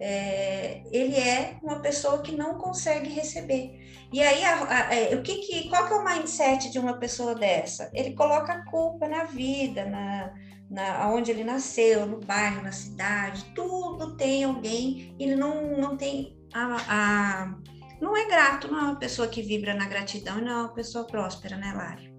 é, 0.00 0.82
ele 0.90 1.14
é 1.14 1.56
uma 1.62 1.78
pessoa 1.78 2.20
que 2.20 2.34
não 2.34 2.58
consegue 2.58 3.08
receber. 3.10 3.78
E 4.12 4.20
aí, 4.20 4.44
a, 4.44 4.88
a, 4.88 4.94
é, 4.94 5.14
o 5.14 5.22
que, 5.22 5.36
que, 5.36 5.68
qual 5.68 5.86
que 5.86 5.92
é 5.92 5.96
o 5.96 6.04
mindset 6.04 6.68
de 6.68 6.80
uma 6.80 6.94
pessoa 6.94 7.32
dessa? 7.36 7.88
Ele 7.94 8.14
coloca 8.14 8.52
a 8.52 8.64
culpa 8.64 9.06
na 9.06 9.22
vida, 9.26 9.84
na, 9.84 10.34
na 10.68 11.08
onde 11.12 11.30
ele 11.30 11.44
nasceu, 11.44 12.06
no 12.06 12.18
bairro, 12.18 12.62
na 12.62 12.72
cidade, 12.72 13.44
tudo 13.54 14.16
tem 14.16 14.42
alguém, 14.42 15.14
ele 15.16 15.36
não, 15.36 15.78
não 15.78 15.96
tem 15.96 16.36
a, 16.52 16.76
a 16.88 17.54
não 18.00 18.16
é 18.16 18.26
grato, 18.26 18.70
não 18.70 18.78
é 18.78 18.82
uma 18.82 18.96
pessoa 18.96 19.28
que 19.28 19.42
vibra 19.42 19.74
na 19.74 19.86
gratidão 19.86 20.38
e 20.38 20.42
não 20.42 20.50
é 20.50 20.56
uma 20.56 20.68
pessoa 20.68 21.04
próspera, 21.04 21.56
né, 21.56 21.72
Lari? 21.74 22.10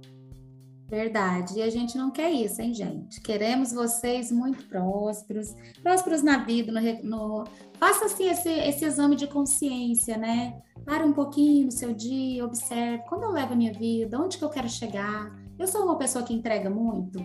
Verdade. 0.91 1.57
E 1.57 1.61
a 1.61 1.69
gente 1.69 1.97
não 1.97 2.11
quer 2.11 2.29
isso, 2.31 2.61
hein, 2.61 2.73
gente? 2.73 3.21
Queremos 3.21 3.71
vocês 3.71 4.29
muito 4.29 4.67
prósperos, 4.67 5.55
prósperos 5.81 6.21
na 6.21 6.43
vida, 6.43 6.69
no, 6.69 6.81
no... 7.03 7.43
faça 7.79 8.07
assim 8.07 8.29
esse, 8.29 8.49
esse 8.49 8.83
exame 8.83 9.15
de 9.15 9.25
consciência, 9.25 10.17
né? 10.17 10.61
Para 10.83 11.05
um 11.05 11.13
pouquinho 11.13 11.67
no 11.67 11.71
seu 11.71 11.93
dia, 11.93 12.43
observe 12.43 13.05
como 13.07 13.23
eu 13.23 13.31
levo 13.31 13.53
a 13.53 13.55
minha 13.55 13.71
vida, 13.71 14.19
onde 14.19 14.37
que 14.37 14.43
eu 14.43 14.49
quero 14.49 14.67
chegar. 14.67 15.33
Eu 15.57 15.65
sou 15.65 15.85
uma 15.85 15.97
pessoa 15.97 16.25
que 16.25 16.33
entrega 16.33 16.69
muito, 16.69 17.19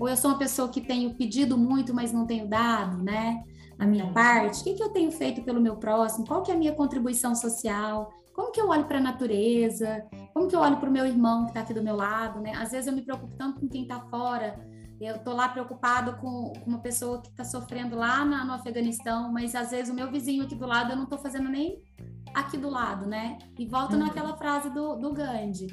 ou 0.00 0.08
eu 0.08 0.16
sou 0.16 0.32
uma 0.32 0.38
pessoa 0.38 0.68
que 0.68 0.80
tenho 0.80 1.14
pedido 1.14 1.56
muito, 1.56 1.94
mas 1.94 2.12
não 2.12 2.26
tenho 2.26 2.48
dado, 2.48 3.00
né? 3.00 3.44
A 3.78 3.86
minha 3.86 4.12
parte. 4.12 4.60
O 4.60 4.64
que, 4.64 4.74
que 4.74 4.82
eu 4.82 4.90
tenho 4.90 5.10
feito 5.10 5.42
pelo 5.42 5.60
meu 5.60 5.76
próximo? 5.76 6.26
Qual 6.26 6.42
que 6.42 6.50
é 6.50 6.54
a 6.54 6.58
minha 6.58 6.72
contribuição 6.72 7.34
social? 7.34 8.12
Como 8.32 8.50
que 8.50 8.60
eu 8.60 8.68
olho 8.68 8.84
para 8.84 8.98
a 8.98 9.00
natureza? 9.00 10.04
Como 10.32 10.48
que 10.48 10.56
eu 10.56 10.60
olho 10.60 10.76
para 10.76 10.88
o 10.88 10.92
meu 10.92 11.06
irmão 11.06 11.44
que 11.44 11.50
está 11.50 11.60
aqui 11.60 11.72
do 11.72 11.82
meu 11.82 11.94
lado, 11.94 12.40
né? 12.40 12.52
Às 12.56 12.72
vezes 12.72 12.86
eu 12.86 12.92
me 12.92 13.02
preocupo 13.02 13.34
tanto 13.36 13.60
com 13.60 13.68
quem 13.68 13.82
está 13.82 14.00
fora. 14.00 14.58
Eu 15.00 15.18
tô 15.18 15.32
lá 15.32 15.48
preocupado 15.48 16.16
com, 16.16 16.52
com 16.52 16.70
uma 16.70 16.78
pessoa 16.78 17.20
que 17.20 17.28
está 17.28 17.44
sofrendo 17.44 17.96
lá 17.96 18.24
na, 18.24 18.44
no 18.44 18.52
Afeganistão, 18.52 19.32
mas 19.32 19.54
às 19.54 19.70
vezes 19.70 19.90
o 19.90 19.94
meu 19.94 20.10
vizinho 20.10 20.44
aqui 20.44 20.54
do 20.54 20.66
lado 20.66 20.92
eu 20.92 20.96
não 20.96 21.04
estou 21.04 21.18
fazendo 21.18 21.48
nem 21.48 21.82
aqui 22.32 22.56
do 22.56 22.70
lado, 22.70 23.06
né? 23.06 23.38
E 23.58 23.66
volto 23.66 23.92
uhum. 23.92 24.00
naquela 24.00 24.36
frase 24.36 24.70
do, 24.70 24.96
do 24.96 25.12
Gandhi: 25.12 25.66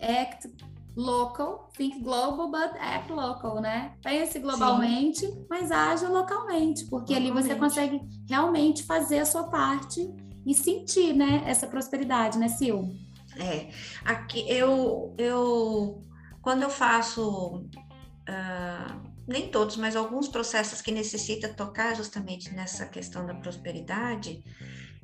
act 0.00 0.48
local, 0.96 1.70
think 1.76 2.02
global, 2.02 2.50
but 2.50 2.76
act 2.78 3.10
local, 3.12 3.60
né? 3.60 3.94
Pense 4.02 4.38
globalmente, 4.38 5.20
Sim. 5.20 5.46
mas 5.48 5.70
haja 5.70 6.08
localmente, 6.08 6.86
porque 6.86 7.14
localmente. 7.14 7.38
ali 7.38 7.48
você 7.48 7.54
consegue 7.54 8.00
realmente 8.28 8.82
fazer 8.82 9.20
a 9.20 9.24
sua 9.24 9.44
parte 9.44 10.00
e 10.46 10.54
sentir, 10.54 11.12
né, 11.12 11.42
essa 11.46 11.66
prosperidade, 11.66 12.38
né, 12.38 12.48
Sil? 12.48 12.90
É, 13.38 13.70
aqui 14.04 14.44
eu, 14.48 15.14
eu 15.16 16.02
quando 16.42 16.62
eu 16.62 16.70
faço, 16.70 17.58
uh, 17.58 19.10
nem 19.26 19.48
todos, 19.50 19.76
mas 19.76 19.94
alguns 19.94 20.28
processos 20.28 20.80
que 20.80 20.90
necessita 20.90 21.48
tocar 21.48 21.94
justamente 21.94 22.52
nessa 22.52 22.86
questão 22.86 23.24
da 23.26 23.34
prosperidade, 23.34 24.42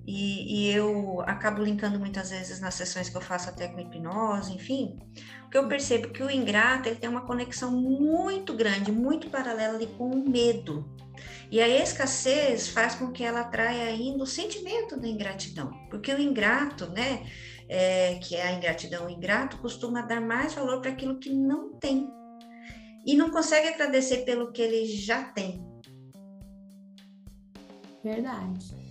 e, 0.07 0.69
e, 0.69 0.73
eu 0.73 1.21
acabo 1.23 1.63
linkando 1.63 1.99
muitas 1.99 2.31
vezes 2.31 2.61
nas 2.61 2.75
sessões 2.75 3.09
que 3.09 3.17
eu 3.17 3.21
faço 3.21 3.49
até 3.49 3.67
com 3.67 3.81
hipnose, 3.81 4.55
enfim, 4.55 4.97
porque 5.43 5.59
eu 5.59 5.67
percebo 5.67 6.11
que 6.11 6.23
o 6.23 6.31
ingrato 6.31 6.89
ele 6.89 6.97
tem 6.97 7.11
uma 7.11 7.27
conexão 7.27 7.73
muito 7.73 8.55
grande, 8.55 8.93
muito 8.93 9.29
paralela 9.29 9.85
com 9.99 10.11
o 10.11 10.29
medo. 10.29 10.89
E 11.51 11.61
a 11.61 11.69
escassez 11.69 12.69
faz 12.69 12.95
com 12.95 13.11
que 13.11 13.25
ela 13.25 13.41
atraia 13.41 13.85
ainda 13.85 14.23
o 14.23 14.27
sentimento 14.27 14.97
da 14.99 15.09
ingratidão, 15.09 15.71
porque 15.91 16.13
o 16.13 16.21
ingrato, 16.21 16.87
né, 16.91 17.27
é, 17.69 18.15
que 18.23 18.37
é 18.37 18.47
a 18.47 18.53
ingratidão, 18.53 19.07
o 19.07 19.11
ingrato 19.11 19.59
costuma 19.59 20.03
dar 20.03 20.21
mais 20.21 20.55
valor 20.55 20.81
para 20.81 20.93
aquilo 20.93 21.19
que 21.19 21.31
não 21.31 21.73
tem 21.79 22.09
e 23.05 23.17
não 23.17 23.31
consegue 23.31 23.69
agradecer 23.69 24.25
pelo 24.25 24.53
que 24.53 24.63
ele 24.63 24.87
já 24.87 25.25
tem. 25.25 25.65
Verdade. 28.03 28.86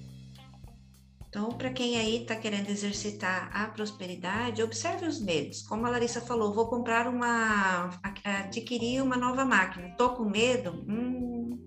Então, 1.35 1.49
para 1.49 1.69
quem 1.69 1.97
aí 1.97 2.21
está 2.21 2.33
querendo 2.33 2.69
exercitar 2.69 3.49
a 3.53 3.67
prosperidade, 3.67 4.63
observe 4.63 5.05
os 5.05 5.19
medos. 5.19 5.63
Como 5.63 5.85
a 5.85 5.89
Larissa 5.89 6.21
falou, 6.21 6.53
vou 6.53 6.67
comprar 6.67 7.09
uma, 7.09 7.89
adquirir 8.23 9.03
uma 9.03 9.17
nova 9.17 9.43
máquina. 9.43 9.93
Tô 9.97 10.11
com 10.11 10.23
medo? 10.23 10.85
Hum, 10.87 11.59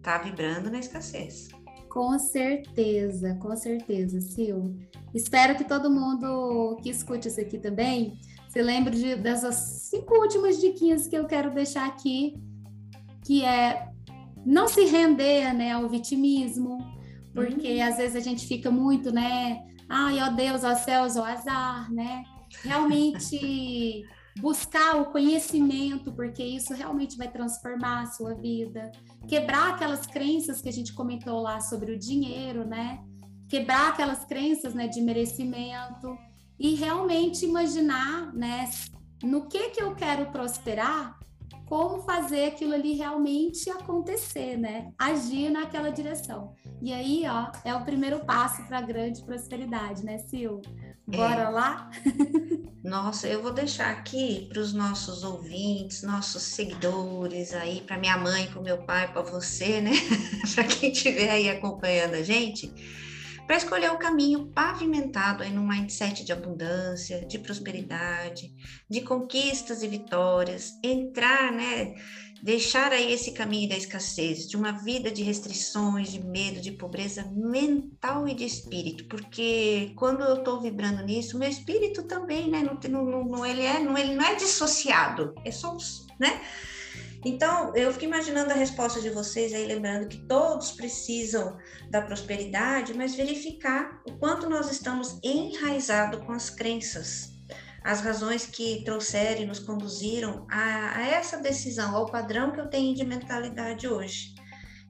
tá 0.00 0.18
vibrando 0.18 0.70
na 0.70 0.78
escassez. 0.78 1.48
Com 1.90 2.16
certeza, 2.20 3.34
com 3.42 3.56
certeza, 3.56 4.20
Sil. 4.22 4.78
Espero 5.12 5.56
que 5.56 5.64
todo 5.64 5.90
mundo 5.90 6.78
que 6.80 6.90
escute 6.90 7.26
isso 7.26 7.40
aqui 7.40 7.58
também 7.58 8.16
se 8.48 8.62
lembre 8.62 8.96
de, 8.96 9.16
dessas 9.16 9.56
cinco 9.90 10.14
últimas 10.20 10.60
diquinhas 10.60 11.08
que 11.08 11.16
eu 11.16 11.26
quero 11.26 11.52
deixar 11.52 11.84
aqui, 11.84 12.40
que 13.24 13.44
é 13.44 13.88
não 14.46 14.68
se 14.68 14.84
render 14.84 15.52
né, 15.52 15.72
ao 15.72 15.88
vitimismo, 15.88 16.96
porque 17.32 17.76
uhum. 17.76 17.88
às 17.88 17.96
vezes 17.96 18.16
a 18.16 18.20
gente 18.20 18.46
fica 18.46 18.70
muito, 18.70 19.12
né? 19.12 19.62
Ai, 19.88 20.20
ó 20.20 20.30
Deus, 20.30 20.64
ó 20.64 20.74
céus, 20.74 21.16
ó 21.16 21.24
azar, 21.24 21.90
né? 21.92 22.24
Realmente 22.62 24.04
buscar 24.40 25.00
o 25.00 25.06
conhecimento, 25.06 26.12
porque 26.12 26.42
isso 26.42 26.74
realmente 26.74 27.16
vai 27.16 27.30
transformar 27.30 28.02
a 28.02 28.06
sua 28.06 28.34
vida. 28.34 28.92
Quebrar 29.26 29.74
aquelas 29.74 30.06
crenças 30.06 30.60
que 30.60 30.68
a 30.68 30.72
gente 30.72 30.92
comentou 30.92 31.40
lá 31.40 31.60
sobre 31.60 31.92
o 31.92 31.98
dinheiro, 31.98 32.66
né? 32.66 33.00
Quebrar 33.48 33.90
aquelas 33.90 34.24
crenças, 34.24 34.74
né, 34.74 34.86
de 34.86 35.00
merecimento 35.00 36.16
e 36.58 36.74
realmente 36.74 37.46
imaginar, 37.46 38.34
né, 38.34 38.68
no 39.22 39.48
que 39.48 39.70
que 39.70 39.82
eu 39.82 39.94
quero 39.94 40.30
prosperar, 40.30 41.18
como 41.68 42.02
fazer 42.02 42.46
aquilo 42.46 42.74
ali 42.74 42.94
realmente 42.94 43.68
acontecer, 43.68 44.56
né? 44.56 44.90
Agir 44.98 45.50
naquela 45.50 45.90
direção. 45.90 46.54
E 46.80 46.92
aí, 46.92 47.24
ó, 47.28 47.50
é 47.64 47.74
o 47.74 47.84
primeiro 47.84 48.20
passo 48.20 48.66
para 48.66 48.78
a 48.78 48.82
grande 48.82 49.22
prosperidade, 49.22 50.04
né, 50.04 50.18
Sil? 50.24 50.62
Bora 51.06 51.42
é. 51.42 51.48
lá? 51.48 51.90
Nossa, 52.82 53.28
eu 53.28 53.42
vou 53.42 53.52
deixar 53.52 53.90
aqui 53.90 54.46
para 54.48 54.60
os 54.60 54.72
nossos 54.72 55.24
ouvintes, 55.24 56.02
nossos 56.02 56.42
seguidores 56.42 57.52
aí, 57.52 57.82
para 57.82 57.98
minha 57.98 58.16
mãe, 58.16 58.46
para 58.46 58.60
o 58.60 58.64
meu 58.64 58.78
pai, 58.78 59.12
para 59.12 59.22
você, 59.22 59.80
né? 59.80 59.92
para 60.54 60.64
quem 60.64 60.90
estiver 60.90 61.30
aí 61.30 61.50
acompanhando 61.50 62.14
a 62.14 62.22
gente, 62.22 62.72
para 63.48 63.56
escolher 63.56 63.90
o 63.90 63.96
caminho 63.96 64.48
pavimentado 64.48 65.42
aí 65.42 65.50
no 65.50 65.66
mindset 65.66 66.22
de 66.22 66.32
abundância, 66.32 67.24
de 67.24 67.38
prosperidade, 67.38 68.52
de 68.90 69.00
conquistas 69.00 69.82
e 69.82 69.88
vitórias, 69.88 70.74
entrar, 70.84 71.50
né? 71.50 71.94
deixar 72.42 72.92
aí 72.92 73.10
esse 73.10 73.32
caminho 73.32 73.70
da 73.70 73.76
escassez, 73.76 74.46
de 74.46 74.54
uma 74.54 74.72
vida 74.72 75.10
de 75.10 75.22
restrições, 75.22 76.12
de 76.12 76.22
medo, 76.22 76.60
de 76.60 76.72
pobreza 76.72 77.24
mental 77.34 78.28
e 78.28 78.34
de 78.34 78.44
espírito, 78.44 79.06
porque 79.06 79.92
quando 79.96 80.22
eu 80.22 80.36
estou 80.36 80.60
vibrando 80.60 81.02
nisso, 81.02 81.38
meu 81.38 81.48
espírito 81.48 82.02
também, 82.02 82.50
né, 82.50 82.62
não, 82.62 83.02
não, 83.02 83.24
não, 83.24 83.46
ele, 83.46 83.62
é, 83.62 83.80
não, 83.80 83.96
ele 83.96 84.14
não 84.14 84.24
é 84.24 84.34
dissociado, 84.34 85.34
é 85.42 85.50
só, 85.50 85.74
né? 86.20 86.40
Então, 87.24 87.74
eu 87.74 87.92
fico 87.92 88.04
imaginando 88.04 88.52
a 88.52 88.56
resposta 88.56 89.00
de 89.00 89.10
vocês 89.10 89.52
aí, 89.52 89.66
lembrando 89.66 90.08
que 90.08 90.18
todos 90.26 90.70
precisam 90.72 91.56
da 91.90 92.00
prosperidade, 92.00 92.94
mas 92.94 93.16
verificar 93.16 94.00
o 94.06 94.16
quanto 94.18 94.48
nós 94.48 94.70
estamos 94.70 95.18
enraizados 95.22 96.24
com 96.24 96.32
as 96.32 96.48
crenças, 96.48 97.32
as 97.82 98.00
razões 98.00 98.46
que 98.46 98.84
trouxeram 98.84 99.42
e 99.42 99.46
nos 99.46 99.58
conduziram 99.58 100.46
a, 100.48 100.98
a 100.98 101.06
essa 101.08 101.38
decisão, 101.38 101.96
ao 101.96 102.06
padrão 102.06 102.52
que 102.52 102.60
eu 102.60 102.68
tenho 102.68 102.94
de 102.94 103.04
mentalidade 103.04 103.88
hoje. 103.88 104.34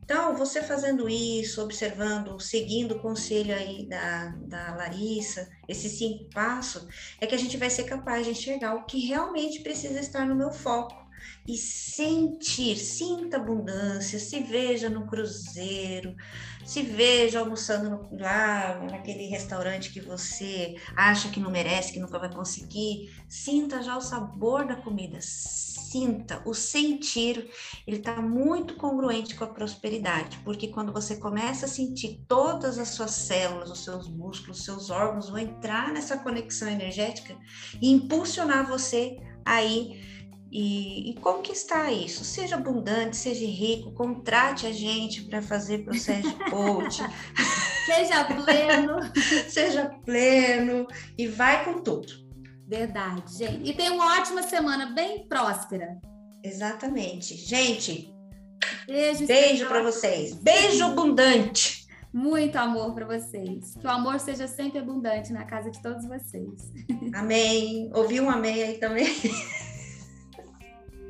Então, 0.05 0.35
você 0.35 0.63
fazendo 0.63 1.09
isso, 1.09 1.63
observando, 1.63 2.41
seguindo 2.41 2.93
o 2.93 3.01
conselho 3.01 3.55
aí 3.55 3.87
da, 3.87 4.35
da 4.47 4.75
Larissa, 4.75 5.49
esse 5.67 5.89
cinco 5.89 6.29
passos, 6.31 6.87
é 7.21 7.27
que 7.27 7.35
a 7.35 7.39
gente 7.39 7.57
vai 7.57 7.71
ser 7.71 7.85
capaz 7.85 8.25
de 8.25 8.33
enxergar 8.33 8.75
o 8.75 8.85
que 8.85 9.07
realmente 9.07 9.61
precisa 9.61 10.01
estar 10.01 10.27
no 10.27 10.35
meu 10.35 10.51
foco 10.51 11.08
e 11.49 11.57
sentir, 11.57 12.77
sinta 12.77 13.39
abundância, 13.39 14.19
se 14.19 14.41
veja 14.41 14.91
no 14.91 15.07
cruzeiro, 15.07 16.15
se 16.63 16.83
veja 16.83 17.41
almoçando 17.41 17.89
no, 17.89 18.19
lá 18.21 18.87
naquele 18.91 19.29
restaurante 19.29 19.91
que 19.91 19.99
você 19.99 20.77
acha 20.95 21.31
que 21.31 21.41
não 21.41 21.51
merece, 21.51 21.95
que 21.95 22.01
nunca 22.01 22.19
vai 22.19 22.31
conseguir, 22.31 23.11
sinta 23.27 23.83
já 23.83 23.97
o 23.97 24.03
sabor 24.03 24.67
da 24.67 24.77
comida, 24.77 25.19
sinta, 25.23 26.43
o 26.45 26.53
sentir, 26.53 27.51
ele 27.87 27.97
está 27.97 28.21
muito 28.21 28.77
congruente 28.77 29.35
com 29.35 29.45
a 29.45 29.49
prosperidade, 29.49 30.39
porque 30.45 30.69
quando 30.69 30.93
você 30.93 31.17
começa 31.17 31.65
a 31.65 31.69
sentir 31.69 32.21
todas 32.29 32.79
as 32.79 32.89
suas 32.89 33.13
células, 33.13 33.71
os 33.71 33.85
seus 33.85 34.07
músculos, 34.07 34.59
os 34.59 34.65
seus 34.67 34.91
órgãos 34.91 35.31
vão 35.31 35.39
entrar 35.39 35.95
nessa 35.95 36.19
conexão 36.19 36.69
energética 36.69 37.35
e 37.81 37.91
impulsionar 37.91 38.69
você 38.69 39.17
aí 39.47 40.18
e, 40.51 41.11
e, 41.11 41.15
conquistar 41.15 41.93
isso. 41.93 42.25
Seja 42.25 42.57
abundante, 42.57 43.17
seja 43.17 43.47
rico, 43.47 43.93
contrate 43.93 44.67
a 44.67 44.73
gente 44.73 45.23
para 45.25 45.43
fazer 45.43 45.85
processo 45.85 46.29
de 46.29 46.45
coach. 46.51 47.03
seja 47.87 48.25
pleno. 48.25 48.99
seja 49.49 49.87
pleno 50.05 50.87
e 51.17 51.27
vai 51.27 51.65
com 51.65 51.83
tudo. 51.83 52.13
Verdade, 52.67 53.37
gente. 53.37 53.71
E 53.71 53.75
tenha 53.75 53.93
uma 53.93 54.19
ótima 54.19 54.43
semana, 54.43 54.87
bem 54.87 55.27
próspera. 55.27 55.99
Exatamente. 56.43 57.35
Gente, 57.35 58.15
beijo, 58.87 59.27
beijo 59.27 59.67
para 59.67 59.83
vocês. 59.83 60.35
Beijo 60.35 60.85
abundante. 60.85 61.87
Muito 62.13 62.57
amor 62.57 62.95
para 62.95 63.07
vocês. 63.07 63.75
Que 63.79 63.87
o 63.87 63.91
amor 63.91 64.19
seja 64.19 64.47
sempre 64.47 64.79
abundante 64.79 65.33
na 65.33 65.45
casa 65.45 65.71
de 65.71 65.81
todos 65.83 66.07
vocês. 66.07 66.73
Amém. 67.15 67.91
Ouviu 67.95 68.25
um 68.25 68.31
amém 68.31 68.63
aí 68.63 68.79
também? 68.79 69.07